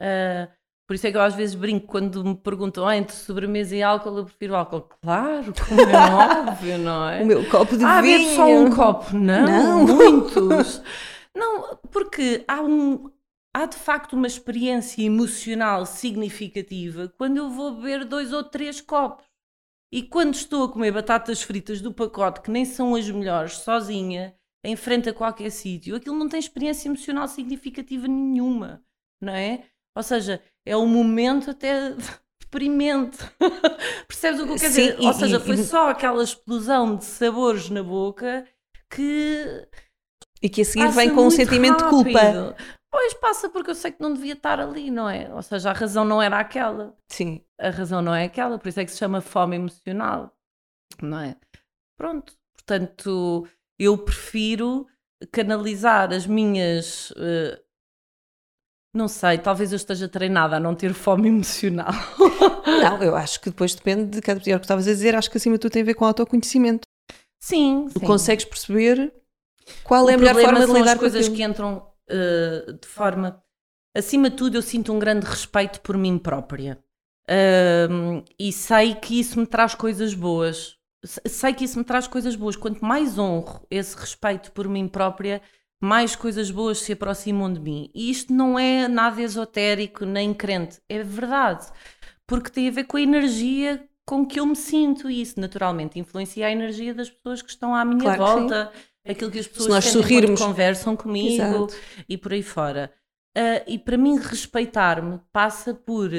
[0.00, 0.48] Ah,
[0.86, 3.82] por isso é que eu às vezes brinco quando me perguntam ah, entre sobremesa e
[3.82, 4.88] álcool, eu prefiro álcool.
[5.02, 5.94] Claro, como é
[6.50, 7.22] óbvio, não é?
[7.22, 8.36] o meu copo de Ah, vinho.
[8.36, 9.16] só um copo.
[9.16, 9.86] Não, Não.
[9.96, 10.82] muitos.
[11.34, 13.10] Não, porque há um.
[13.56, 19.24] Há de facto uma experiência emocional significativa quando eu vou beber dois ou três copos.
[19.94, 24.34] E quando estou a comer batatas fritas do pacote, que nem são as melhores, sozinha,
[24.64, 28.82] em frente a qualquer sítio, aquilo não tem experiência emocional significativa nenhuma,
[29.22, 29.62] não é?
[29.96, 31.94] Ou seja, é um momento até
[32.42, 33.18] deprimente.
[34.08, 35.00] Percebes o que eu quero Sim, dizer?
[35.00, 38.44] e- Ou seja, foi e- só aquela explosão de sabores na boca
[38.90, 39.68] que
[40.42, 42.56] E que a seguir passa vem com um sentimento de culpa.
[42.96, 45.28] Pois passa porque eu sei que não devia estar ali, não é?
[45.34, 46.96] Ou seja, a razão não era aquela.
[47.08, 47.44] Sim.
[47.58, 50.32] A razão não é aquela, por isso é que se chama fome emocional,
[51.02, 51.34] não é?
[51.98, 53.48] Pronto, portanto,
[53.80, 54.86] eu prefiro
[55.32, 57.12] canalizar as minhas.
[57.16, 57.60] eh,
[58.94, 61.92] não sei, talvez eu esteja treinada a não ter fome emocional.
[62.64, 64.56] Não, eu acho que depois depende de cada pessoa.
[64.56, 66.86] O que estavas a dizer, acho que acima de tudo tem a ver com autoconhecimento.
[67.42, 68.06] Sim, Tu sim.
[68.06, 69.12] consegues perceber
[69.82, 71.36] qual é a o melhor forma de lidar as com coisas aquilo.
[71.36, 73.42] que entram uh, de forma.
[73.96, 76.78] Acima de tudo, eu sinto um grande respeito por mim própria.
[77.90, 80.76] Um, e sei que isso me traz coisas boas.
[81.04, 82.56] Se- Sei que isso me traz coisas boas.
[82.56, 85.40] Quanto mais honro esse respeito por mim própria,
[85.80, 87.90] mais coisas boas se aproximam de mim.
[87.94, 91.66] E isto não é nada esotérico nem crente, é verdade.
[92.26, 95.98] Porque tem a ver com a energia com que eu me sinto e isso naturalmente
[95.98, 98.58] influencia a energia das pessoas que estão à minha Claro que sim.
[99.04, 100.40] Volta, aquilo que as pessoas nós sorrirmos.
[100.40, 101.74] conversam comigo Exato.
[102.08, 102.92] e por aí fora.
[103.36, 106.10] Ah, e para mim, respeitar-me passa por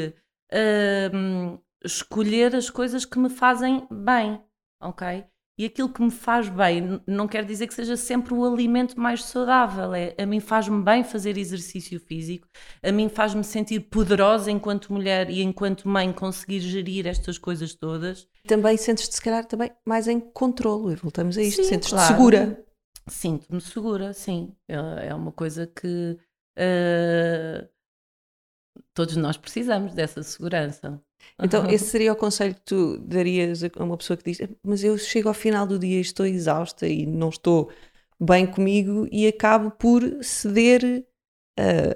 [0.51, 4.41] ah, escolher as coisas que me fazem bem,
[4.81, 5.25] ok?
[5.57, 9.23] E aquilo que me faz bem não quer dizer que seja sempre o alimento mais
[9.23, 9.93] saudável.
[9.93, 12.45] É, a mim faz-me bem fazer exercício físico,
[12.83, 18.27] a mim faz-me sentir poderosa enquanto mulher e enquanto mãe conseguir gerir estas coisas todas.
[18.45, 20.91] Também sentes-te, se calhar, também mais em controlo.
[20.91, 21.63] E voltamos a isto.
[21.63, 22.13] Sentes-te claro.
[22.13, 22.65] segura.
[23.07, 24.55] Sinto-me segura, sim.
[24.67, 26.17] É é uma coisa que
[26.57, 27.67] ah,
[28.93, 31.01] todos nós precisamos dessa segurança.
[31.41, 34.97] Então, esse seria o conselho que tu darias a uma pessoa que diz: Mas eu
[34.97, 37.71] chego ao final do dia e estou exausta e não estou
[38.19, 41.05] bem comigo e acabo por ceder
[41.57, 41.95] a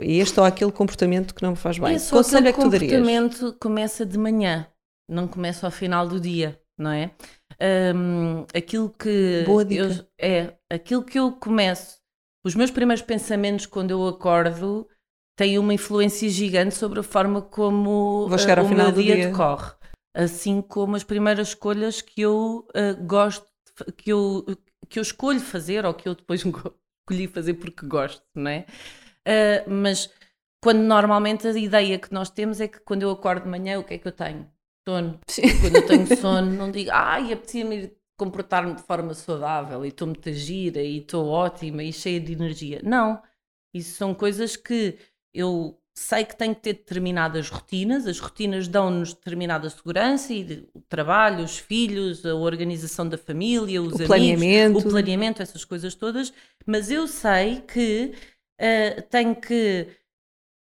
[0.00, 1.94] este ou aquele comportamento que não me faz bem.
[1.94, 2.92] Esse conselho é que tu darias?
[2.92, 4.66] comportamento começa de manhã,
[5.08, 6.60] não começa ao final do dia.
[6.78, 7.10] Não é?
[7.94, 9.82] Um, aquilo que Boa dica.
[9.84, 11.98] Eu, é aquilo que eu começo,
[12.44, 14.88] os meus primeiros pensamentos quando eu acordo
[15.36, 19.14] têm uma influência gigante sobre a forma como Vou chegar ao o final meu dia,
[19.16, 19.28] dia.
[19.28, 19.72] decorre,
[20.14, 23.46] assim como as primeiras escolhas que eu uh, gosto,
[23.96, 24.44] que eu,
[24.88, 28.66] que eu escolho fazer ou que eu depois escolhi fazer porque gosto, não é?
[29.26, 30.10] Uh, mas
[30.62, 33.84] quando normalmente a ideia que nós temos é que quando eu acordo de manhã, o
[33.84, 34.48] que é que eu tenho?
[34.86, 35.20] Sono.
[35.60, 40.06] Quando eu tenho sono, não digo, ai, apetecia-me ir comportar-me de forma saudável e estou
[40.06, 42.80] muito gira e estou ótima e cheia de energia.
[42.82, 43.20] Não.
[43.72, 44.96] Isso são coisas que
[45.32, 50.80] eu sei que tenho que ter determinadas rotinas, as rotinas dão-nos determinada segurança e o
[50.80, 54.78] trabalho, os filhos, a organização da família, os amigos, planeamento.
[54.78, 56.32] o planeamento, essas coisas todas,
[56.66, 58.12] mas eu sei que
[58.58, 59.88] eh, tenho que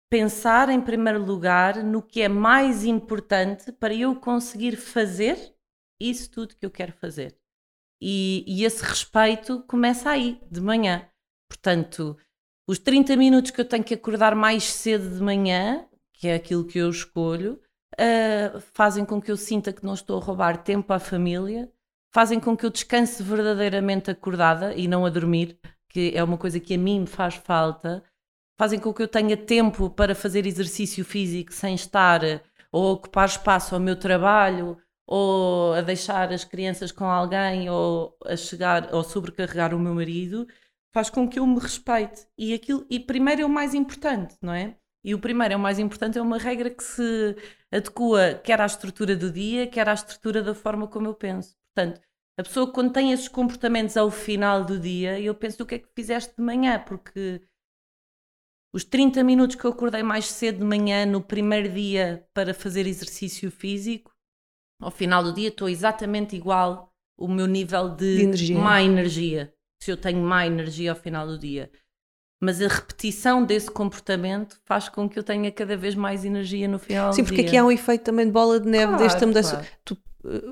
[0.09, 5.55] pensar em primeiro lugar no que é mais importante para eu conseguir fazer
[5.99, 7.37] isso tudo que eu quero fazer.
[8.01, 11.07] E, e esse respeito começa aí, de manhã.
[11.49, 12.17] Portanto,
[12.67, 16.65] os 30 minutos que eu tenho que acordar mais cedo de manhã, que é aquilo
[16.65, 17.61] que eu escolho,
[17.97, 21.69] ah, fazem com que eu sinta que não estou a roubar tempo à família,
[22.13, 26.59] fazem com que eu descanse verdadeiramente acordada e não a dormir, que é uma coisa
[26.59, 28.03] que a mim me faz falta,
[28.59, 32.21] fazem com que eu tenha tempo para fazer exercício físico sem estar
[32.69, 38.35] ou ocupar espaço ao meu trabalho ou a deixar as crianças com alguém ou a
[38.35, 40.45] chegar ou sobrecarregar o meu marido,
[40.93, 42.27] faz com que eu me respeite.
[42.37, 44.75] E aquilo e primeiro é o mais importante, não é?
[45.05, 47.37] E o primeiro é o mais importante, é uma regra que se
[47.71, 51.55] adequa quer à estrutura do dia, quer à estrutura da forma como eu penso.
[51.73, 52.01] Portanto,
[52.37, 55.79] a pessoa quando tem esses comportamentos ao final do dia, eu penso o que é
[55.79, 57.41] que fizeste de manhã, porque
[58.73, 62.85] os 30 minutos que eu acordei mais cedo de manhã no primeiro dia para fazer
[62.87, 64.11] exercício físico,
[64.81, 68.57] ao final do dia estou exatamente igual o meu nível de, De energia.
[68.59, 69.53] má energia.
[69.81, 71.71] Se eu tenho má energia ao final do dia.
[72.41, 76.79] Mas a repetição desse comportamento faz com que eu tenha cada vez mais energia no
[76.79, 77.49] final Sim, do porque dia.
[77.49, 79.57] aqui há um efeito também de bola de neve Claro, desta mudança.
[79.57, 79.67] claro.
[79.83, 80.49] Tu, uh,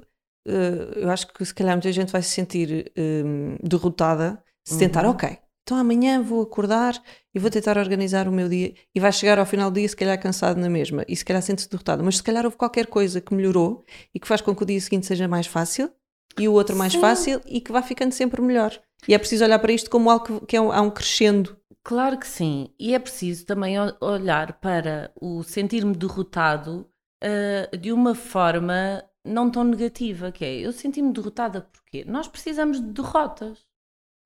[0.48, 0.52] uh,
[0.96, 5.12] eu acho que se calhar muita gente vai se sentir um, derrotada se tentar, Uhum.
[5.12, 7.02] ok, então amanhã vou acordar
[7.38, 9.96] e vou tentar organizar o meu dia e vai chegar ao final do dia se
[9.96, 13.22] calhar cansado na mesma e se calhar sente-se derrotada, mas se calhar houve qualquer coisa
[13.22, 15.92] que melhorou e que faz com que o dia seguinte seja mais fácil
[16.36, 17.00] e o outro mais Sim.
[17.00, 18.76] fácil e que vá ficando sempre melhor.
[19.08, 21.56] E é preciso olhar para isto como algo que, é um, há um crescendo.
[21.84, 22.74] Claro que sim.
[22.80, 26.90] E é preciso também olhar para o sentir-me derrotado
[27.24, 32.80] ah, de uma forma não tão negativa, que é eu senti-me derrotada porque nós precisamos
[32.80, 33.60] de derrotas.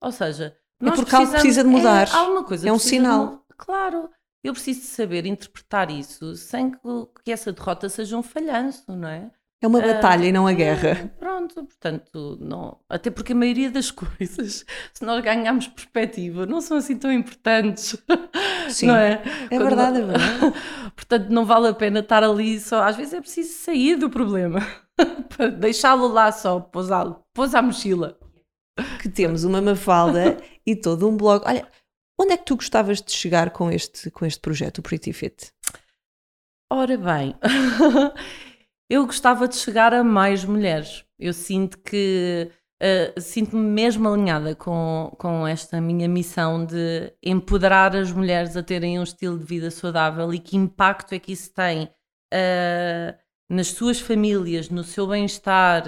[0.02, 2.08] Ou seja, nós porque algo precisa de mudar.
[2.08, 3.26] É, alguma coisa É um de sinal.
[3.26, 4.10] mu- Claro.
[4.44, 6.78] Eu preciso de saber interpretar isso sem que,
[7.24, 9.30] que essa derrota seja um falhanço, não é?
[9.64, 11.12] É uma Ah, batalha e não a é, guerra.
[11.20, 16.78] Pronto, portanto, não, até porque a maioria das coisas, se nós ganharmos perspectiva, não são
[16.78, 17.96] assim tão importantes.
[18.70, 18.88] Sim.
[18.88, 19.22] Não é?
[19.52, 20.56] É verdade, é verdade.
[20.96, 22.82] Portanto, não vale a pena estar ali só.
[22.82, 24.60] Às vezes é preciso sair do problema,
[25.60, 28.18] deixá-lo lá só, pousá-lo, pôs à mochila.
[29.02, 31.44] que temos uma Mafalda e todo um blog.
[31.46, 31.68] Olha,
[32.20, 35.52] onde é que tu gostavas de chegar com este, com este projeto, o Pretty Fit?
[36.72, 37.36] Ora bem,
[38.90, 41.04] eu gostava de chegar a mais mulheres.
[41.20, 42.50] Eu sinto que
[42.84, 49.00] eh, sinto-me mesmo alinhada com, com esta minha missão de empoderar as mulheres a terem
[49.00, 51.92] um estilo de vida saudável e que impacto é que isso tem
[52.34, 53.16] eh,
[53.48, 55.84] nas suas famílias, no seu bem-estar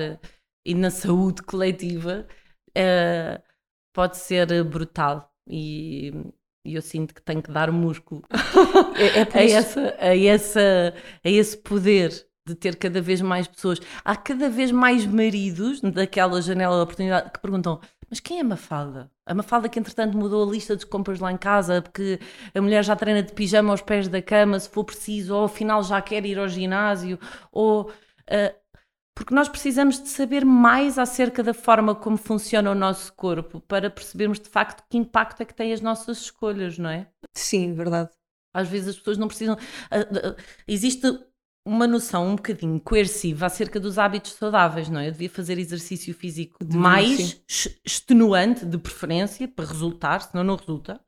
[0.63, 2.27] e na saúde coletiva,
[2.75, 3.41] eh,
[3.93, 5.31] pode ser brutal.
[5.47, 6.11] E,
[6.65, 8.23] e eu sinto que tenho que dar músculo
[8.95, 12.11] É, é a, essa, a, essa, a esse poder
[12.45, 13.79] de ter cada vez mais pessoas.
[14.03, 17.79] Há cada vez mais maridos daquela janela de oportunidade que perguntam:
[18.09, 19.11] mas quem é a Mafalda?
[19.25, 22.19] A Mafalda que entretanto mudou a lista de compras lá em casa porque
[22.53, 25.83] a mulher já treina de pijama aos pés da cama se for preciso, ou afinal
[25.83, 27.19] já quer ir ao ginásio,
[27.51, 27.91] ou.
[28.29, 28.53] ah,
[29.15, 33.89] porque nós precisamos de saber mais acerca da forma como funciona o nosso corpo para
[33.89, 37.07] percebermos de facto que impacto é que têm as nossas escolhas, não é?
[37.35, 38.09] Sim, verdade.
[38.53, 39.57] Às vezes as pessoas não precisam.
[39.91, 40.35] ah, ah,
[40.67, 41.07] Existe
[41.65, 45.07] uma noção um bocadinho coerciva acerca dos hábitos saudáveis, não é?
[45.07, 47.41] Eu devia fazer exercício físico Devia, mais sim.
[47.49, 50.99] ex- extenuante, de preferência, para resultar, senão não resulta.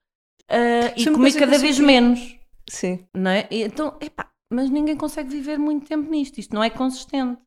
[0.49, 2.37] Ah, e comer cada vez menos,
[2.69, 3.05] Sim.
[3.15, 3.47] não é?
[3.51, 6.37] Então, epá, mas ninguém consegue viver muito tempo nisto.
[6.39, 7.41] Isto não é consistente.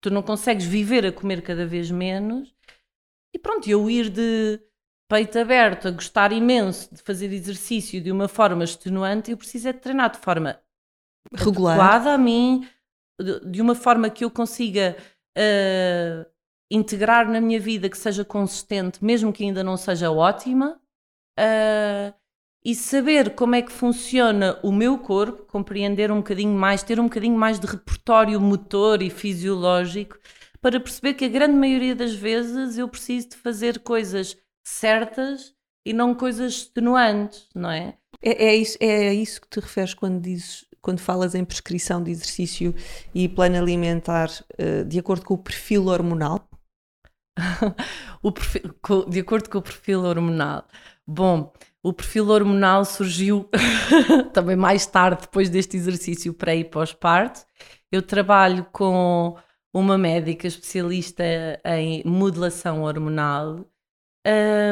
[0.00, 2.54] Tu não consegues viver a comer cada vez menos.
[3.34, 4.60] E pronto, eu ir de
[5.08, 9.72] peito aberto a gostar imenso de fazer exercício de uma forma extenuante, eu preciso é
[9.72, 10.60] de treinar de forma
[11.34, 11.78] Regular.
[11.78, 12.68] adequada a mim,
[13.46, 14.96] de, uma forma que eu consiga
[15.36, 16.30] uh,
[16.70, 20.78] integrar na minha vida que seja consistente, mesmo que ainda não seja ótima,
[21.38, 22.14] uh,
[22.64, 27.04] e saber como é que funciona o meu corpo, compreender um bocadinho mais, ter um
[27.04, 30.18] bocadinho mais de repertório motor e fisiológico,
[30.60, 34.36] para perceber que a grande maioria das vezes eu preciso de fazer coisas
[34.66, 35.54] certas
[35.86, 37.96] e não coisas extenuantes, não é?
[38.20, 42.10] É, é, isso, é isso que te referes quando dizes quando falas em prescrição de
[42.10, 42.74] exercício
[43.14, 46.48] e plano alimentar uh, de acordo com o perfil hormonal?
[48.34, 48.74] perfil,
[49.08, 50.66] de acordo com o perfil hormonal.
[51.06, 51.52] Bom,
[51.82, 53.48] o perfil hormonal surgiu
[54.32, 57.40] também mais tarde, depois deste exercício pré e pós-parto.
[57.90, 59.36] Eu trabalho com
[59.72, 61.22] uma médica especialista
[61.64, 63.64] em modelação hormonal,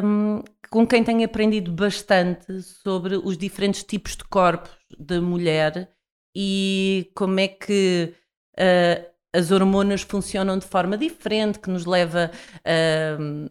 [0.05, 5.91] um, com quem tenho aprendido bastante sobre os diferentes tipos de corpos da mulher
[6.35, 8.13] e como é que
[8.59, 13.51] uh, as hormonas funcionam de forma diferente, que nos leva uh,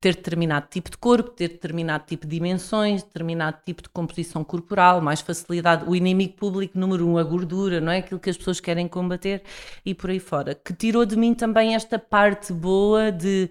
[0.00, 5.00] ter determinado tipo de corpo, ter determinado tipo de dimensões, determinado tipo de composição corporal,
[5.02, 5.84] mais facilidade.
[5.86, 7.98] O inimigo público número um, a gordura, não é?
[7.98, 9.42] Aquilo que as pessoas querem combater
[9.84, 10.54] e por aí fora.
[10.54, 13.50] Que tirou de mim também esta parte boa de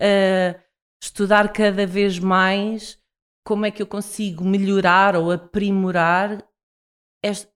[0.00, 0.60] uh,
[1.02, 2.96] estudar cada vez mais
[3.44, 6.44] como é que eu consigo melhorar ou aprimorar
[7.24, 7.50] este,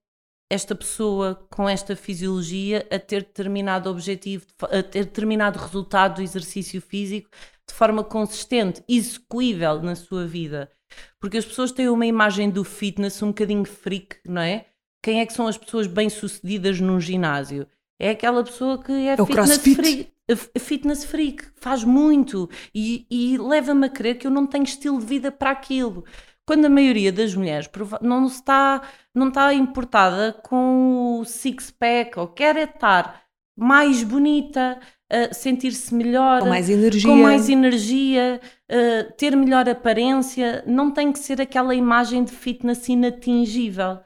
[0.51, 6.81] esta pessoa com esta fisiologia a ter determinado objetivo, a ter determinado resultado do exercício
[6.81, 7.29] físico
[7.67, 10.71] de forma consistente, execuível na sua vida.
[11.19, 14.65] Porque as pessoas têm uma imagem do fitness um bocadinho freak, não é?
[15.01, 17.67] Quem é que são as pessoas bem-sucedidas num ginásio?
[17.99, 20.13] É aquela pessoa que é, é fitness freak.
[20.57, 25.05] Fitness freak, faz muito e, e leva-me a crer que eu não tenho estilo de
[25.05, 26.05] vida para aquilo
[26.45, 27.69] quando a maioria das mulheres
[28.01, 28.81] não está,
[29.13, 33.23] não está importada com o six-pack ou quer estar
[33.55, 34.79] mais bonita,
[35.13, 38.41] uh, sentir-se melhor, com mais energia, com mais energia
[38.71, 43.99] uh, ter melhor aparência, não tem que ser aquela imagem de fitness inatingível.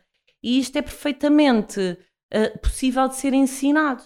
[0.43, 1.79] E isto é perfeitamente
[2.33, 4.03] uh, possível de ser ensinado.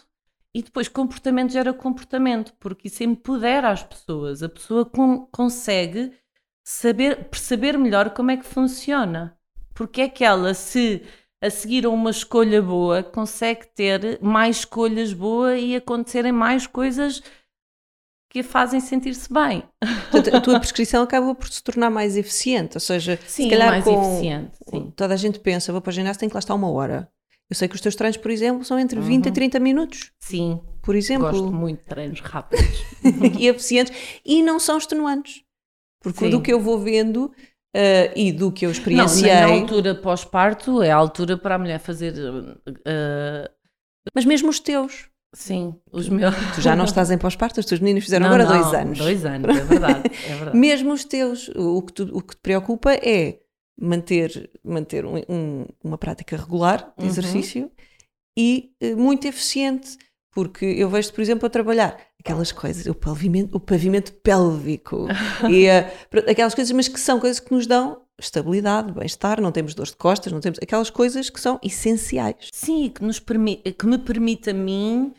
[0.54, 4.44] E depois comportamento gera comportamento, porque isso empodera as pessoas.
[4.44, 6.12] A pessoa com, consegue
[6.64, 9.38] saber, perceber melhor como é que funciona.
[9.74, 11.02] Porque é que ela, se
[11.42, 17.22] a seguir a uma escolha boa, consegue ter mais escolhas boas e acontecerem mais coisas
[18.30, 19.64] que a fazem sentir-se bem.
[20.10, 23.70] Portanto, a tua prescrição acaba por se tornar mais eficiente, ou seja, sim, se calhar
[23.70, 24.94] mais com, eficiente, sim.
[24.96, 27.10] toda a gente pensa, vou para o ginásio, tem que lá estar uma hora.
[27.50, 29.32] Eu sei que os teus treinos, por exemplo, são entre 20 uhum.
[29.32, 30.12] a 30 minutos.
[30.22, 30.62] Sim.
[30.82, 31.30] Por exemplo.
[31.30, 32.66] Gosto muito de treinos rápidos.
[33.38, 33.94] e eficientes.
[34.24, 35.44] E não são extenuantes.
[36.02, 36.30] Porque Sim.
[36.30, 37.30] do que eu vou vendo
[37.76, 39.34] uh, e do que eu experienciei.
[39.34, 42.14] Não, na altura pós-parto é a altura para a mulher fazer.
[42.14, 43.50] Uh,
[44.14, 45.10] mas mesmo os teus.
[45.34, 46.36] Sim, os meus.
[46.56, 48.98] Tu já não estás em pós-parto, os teus meninos fizeram não, agora não, dois anos.
[48.98, 50.02] Dois anos, é verdade.
[50.26, 50.58] É verdade.
[50.58, 53.40] mesmo os teus, o que, tu, o que te preocupa é
[53.80, 57.10] manter, manter um, um, uma prática regular de uhum.
[57.10, 57.72] exercício
[58.38, 59.98] e uh, muito eficiente
[60.32, 65.08] porque eu vejo, por exemplo, a trabalhar aquelas coisas, o pavimento, o pavimento pélvico
[65.50, 69.74] e uh, aquelas coisas, mas que são coisas que nos dão estabilidade, bem-estar, não temos
[69.74, 72.50] dor de costas, não temos aquelas coisas que são essenciais.
[72.54, 75.14] Sim, que, nos permite, que me permite a mim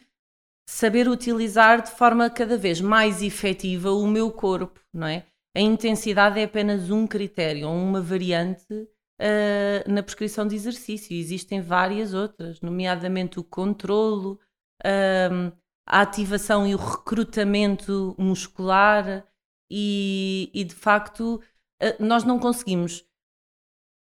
[0.68, 5.26] saber utilizar de forma cada vez mais efetiva o meu corpo, não é?
[5.54, 11.14] A intensidade é apenas um critério, uma variante uh, na prescrição de exercício.
[11.14, 14.40] Existem várias outras, nomeadamente o controlo,
[14.84, 15.52] um,
[15.86, 19.26] a ativação e o recrutamento muscular,
[19.70, 21.42] e, e de facto
[21.82, 23.04] uh, nós não conseguimos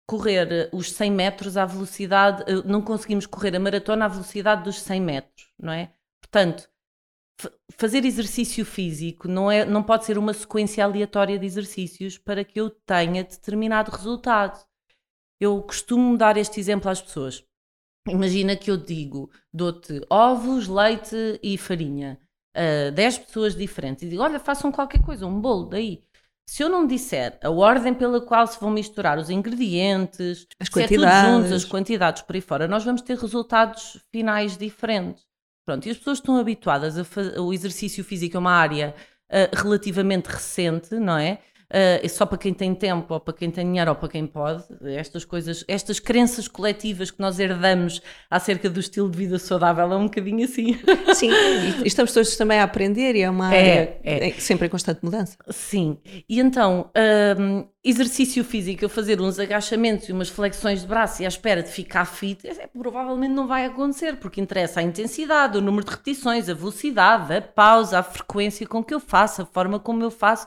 [0.06, 4.80] correr os 100 metros à velocidade, uh, não conseguimos correr a maratona à velocidade dos
[4.80, 5.92] 100 metros, não é?
[6.20, 6.68] Portanto,
[7.76, 12.60] fazer exercício físico não, é, não pode ser uma sequência aleatória de exercícios para que
[12.60, 14.64] eu tenha determinado resultado.
[15.40, 17.44] Eu costumo dar este exemplo às pessoas.
[18.08, 22.18] Imagina que eu digo, dou-te ovos, leite e farinha
[22.54, 26.04] a 10 pessoas diferentes e digo, olha, façam qualquer coisa, um bolo daí.
[26.46, 31.28] Se eu não disser a ordem pela qual se vão misturar os ingredientes, as quantidades,
[31.28, 35.24] é juntos, as quantidades por aí fora, nós vamos ter resultados finais diferentes.
[35.66, 38.94] Pronto, e as pessoas estão habituadas a fazer o exercício físico é uma área
[39.30, 41.40] uh, relativamente recente, não é?
[41.70, 44.64] Uh, só para quem tem tempo, ou para quem tem dinheiro, ou para quem pode.
[44.84, 48.00] Estas coisas, estas crenças coletivas que nós herdamos
[48.30, 50.78] acerca do estilo de vida saudável é um bocadinho assim.
[51.14, 51.30] Sim,
[51.82, 54.30] e estamos todos também a aprender e é uma é, área é.
[54.32, 55.36] sempre em constante mudança.
[55.50, 55.98] Sim,
[56.28, 56.90] e então,
[57.38, 61.62] um, exercício físico, eu fazer uns agachamentos e umas flexões de braço e à espera
[61.62, 65.90] de ficar fit, é, provavelmente não vai acontecer, porque interessa a intensidade, o número de
[65.90, 70.10] repetições, a velocidade, a pausa, a frequência com que eu faço, a forma como eu
[70.10, 70.46] faço.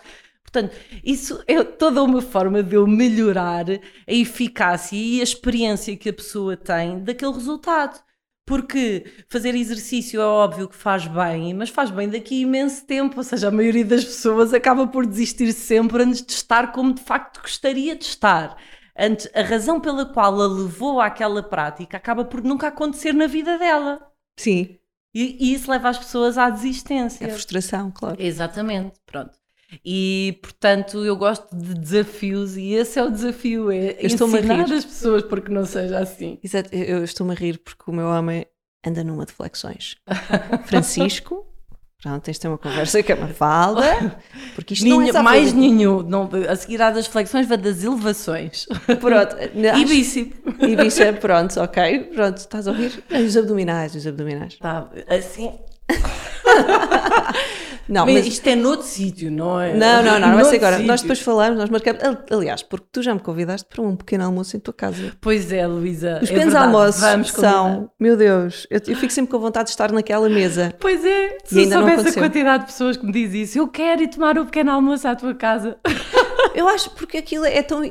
[0.57, 6.09] Portanto, isso é toda uma forma de eu melhorar a eficácia e a experiência que
[6.09, 8.01] a pessoa tem daquele resultado.
[8.43, 13.17] Porque fazer exercício é óbvio que faz bem, mas faz bem daqui a imenso tempo.
[13.17, 17.01] Ou seja, a maioria das pessoas acaba por desistir sempre antes de estar como de
[17.01, 18.57] facto gostaria de estar.
[18.97, 23.59] Antes, a razão pela qual a levou àquela prática acaba por nunca acontecer na vida
[23.59, 24.01] dela.
[24.39, 24.79] Sim.
[25.13, 27.27] E, e isso leva as pessoas à desistência.
[27.27, 28.15] A frustração, claro.
[28.19, 29.37] Exatamente, pronto.
[29.83, 34.85] E portanto eu gosto de desafios e esse é o desafio, é eu ensinar as
[34.85, 36.39] pessoas porque não seja assim.
[36.41, 38.45] Exato, eu estou-me a rir porque o meu homem
[38.85, 39.97] anda numa de flexões.
[40.67, 41.45] Francisco,
[42.01, 44.21] pronto, tens de ter uma conversa com a Mafalda,
[44.55, 47.83] porque isto Ninho, não é Mais nenhum, não, a seguir há das flexões vai das
[47.83, 48.67] elevações.
[49.01, 49.35] Pronto.
[49.53, 50.37] e bíceps.
[50.61, 53.03] E bíceps, pronto, ok, pronto, estás a ouvir?
[53.11, 54.55] Os abdominais, os abdominais.
[54.55, 55.51] Tá, assim...
[57.87, 59.73] Não, mas, mas isto é noutro sítio, não é?
[59.73, 60.75] Não, não, não, não vai ser agora.
[60.77, 60.87] Sítio.
[60.87, 62.01] Nós depois falamos, nós marcamos.
[62.29, 65.13] Aliás, porque tu já me convidaste para um pequeno almoço em tua casa.
[65.21, 66.19] Pois é, Luísa.
[66.21, 69.71] Os é pequenos verdade, almoços são, meu Deus, eu, eu, fico sempre com vontade de
[69.71, 70.73] estar naquela mesa.
[70.79, 74.03] Pois é, se eu soubesse a quantidade de pessoas que me diz isso, eu quero
[74.03, 75.77] ir tomar o um pequeno almoço à tua casa.
[76.57, 77.83] Eu acho porque aquilo é tão.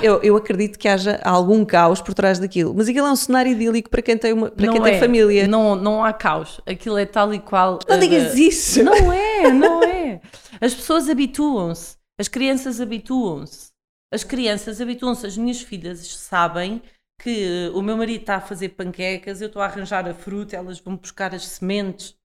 [0.00, 3.50] Eu, eu acredito que haja algum caos por trás daquilo, mas aquilo é um cenário
[3.50, 4.84] idílico para quem tem, uma, para quem é.
[4.84, 5.48] tem família.
[5.48, 7.80] Não, não há caos, aquilo é tal e qual.
[7.88, 8.84] Não uh, digas isso!
[8.84, 10.20] Não é, não é.
[10.60, 13.72] As pessoas habituam-se, as crianças habituam-se.
[14.12, 16.80] As crianças habituam-se, as minhas filhas sabem
[17.20, 20.78] que o meu marido está a fazer panquecas, eu estou a arranjar a fruta, elas
[20.78, 22.16] vão buscar as sementes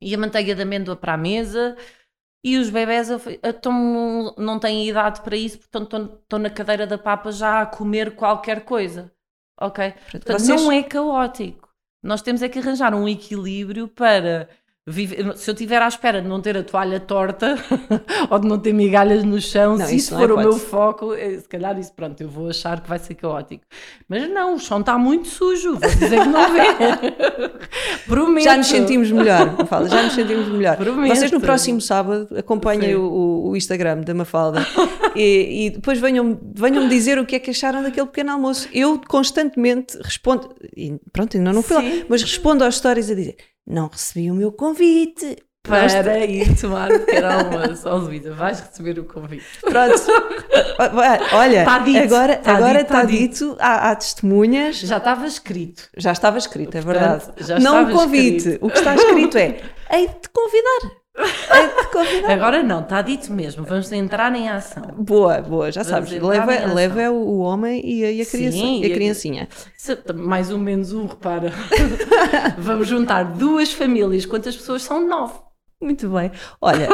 [0.00, 1.76] e a manteiga de amêndoa para a mesa
[2.44, 3.08] e os bebés
[3.42, 7.66] estão, não têm idade para isso, portanto estão, estão na cadeira da papa já a
[7.66, 9.10] comer qualquer coisa.
[9.58, 9.94] Ok?
[10.10, 10.60] Portanto, Vocês...
[10.60, 11.72] não é caótico.
[12.02, 14.48] Nós temos é que arranjar um equilíbrio para
[14.86, 17.56] Vive, se eu estiver à espera de não ter a toalha torta
[18.28, 21.14] ou de não ter migalhas no chão, não, se isso for é o meu foco,
[21.14, 23.64] eh, se calhar isso, pronto, eu vou achar que vai ser caótico.
[24.06, 26.64] Mas não, o chão está muito sujo, vou dizer que não vê.
[28.06, 28.44] Prometo.
[28.44, 30.76] Já nos sentimos melhor, Mafalda, já nos sentimos melhor.
[30.76, 31.16] Prometo.
[31.16, 34.66] Vocês no próximo sábado acompanhem o, o, Instagram da Mafalda
[35.16, 38.68] e, e depois venham-me venham dizer o que é que acharam daquele pequeno almoço.
[38.70, 43.36] Eu constantemente respondo, e pronto, ainda não fui lá, mas respondo às histórias a dizer
[43.66, 45.36] não recebi o meu convite.
[45.62, 47.88] Para ir tomar o pequeno almoço.
[47.88, 49.46] Luísa, vais receber o convite.
[49.62, 49.94] Pronto.
[51.32, 54.76] Olha, tá dito, agora está agora dito, tá dito, dito há, há, testemunhas.
[54.76, 55.88] Já estava escrito.
[55.96, 57.24] Já estava escrito, é verdade.
[57.62, 58.36] Não o convite.
[58.36, 58.66] Escrito.
[58.66, 59.58] O que está escrito é:
[59.90, 61.03] hei de convidar.
[62.28, 63.64] Agora não, está dito mesmo.
[63.64, 64.82] Vamos entrar em ação.
[64.98, 66.22] Boa, boa, já Vamos sabes.
[66.22, 69.48] Leva, leva o homem e a, e a, criança, Sim, e a criancinha.
[70.14, 71.52] mais ou menos um, repara.
[72.58, 74.26] Vamos juntar duas famílias.
[74.26, 75.06] Quantas pessoas são?
[75.06, 75.34] Nove.
[75.80, 76.30] Muito bem.
[76.60, 76.88] Olha,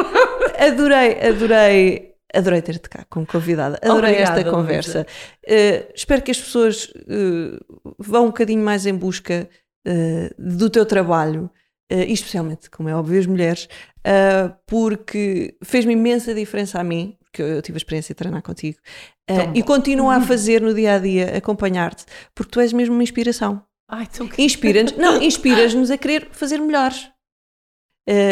[0.59, 2.11] adorei, adorei.
[2.33, 3.77] Adorei ter-te cá como convidada.
[3.81, 5.07] Adorei Obrigada, esta conversa.
[5.45, 9.49] Uh, espero que as pessoas uh, vão um bocadinho mais em busca
[9.85, 11.49] uh, do teu trabalho
[11.91, 13.67] uh, especialmente, como é óbvio, as mulheres,
[13.99, 18.79] uh, porque fez-me imensa diferença a mim, porque eu tive a experiência de treinar contigo,
[19.29, 23.03] uh, e continuo a fazer no dia a dia, acompanhar-te, porque tu és mesmo uma
[23.03, 23.63] inspiração.
[23.89, 26.93] Ai, Inspiras-nos, não, inspiras-nos a querer fazer melhor.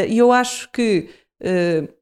[0.07, 1.09] E eu acho que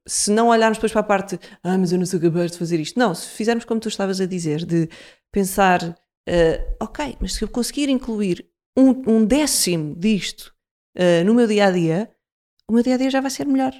[0.05, 2.79] se não olharmos depois para a parte, ah, mas eu não sou capaz de fazer
[2.79, 2.99] isto.
[2.99, 4.87] Não, se fizermos como tu estavas a dizer, de
[5.31, 5.97] pensar,
[6.79, 8.47] ok, mas se eu conseguir incluir
[8.77, 10.55] um, um décimo disto
[10.97, 12.09] uh, no meu dia a dia,
[12.69, 13.73] o meu dia a dia já vai ser melhor.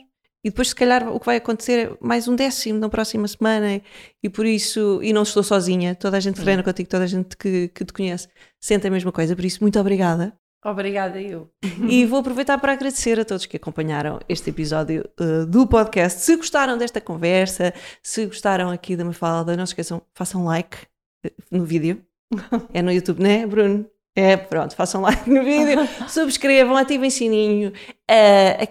[0.44, 3.82] E depois, se calhar, o que vai acontecer é mais um décimo na próxima semana,
[4.24, 7.36] e por isso, e não estou sozinha, toda a gente treina contigo, toda a gente
[7.36, 10.34] que, que te conhece sente a mesma coisa, por isso, muito obrigada.
[10.64, 11.50] Obrigada, eu.
[11.90, 16.22] E vou aproveitar para agradecer a todos que acompanharam este episódio uh, do podcast.
[16.22, 20.78] Se gostaram desta conversa, se gostaram aqui da Mafalda, não se esqueçam, façam like
[21.26, 22.02] uh, no vídeo.
[22.74, 23.90] É no YouTube, não é, Bruno?
[24.18, 27.72] É, pronto, façam like no vídeo, subscrevam, ativem sininho,
[28.10, 28.68] uh,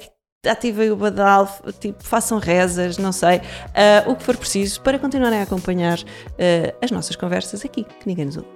[0.51, 5.39] ativem o badal, tipo, façam rezas, não sei, uh, o que for preciso para continuarem
[5.39, 8.49] a acompanhar uh, as nossas conversas aqui, que ninguém nos ouve.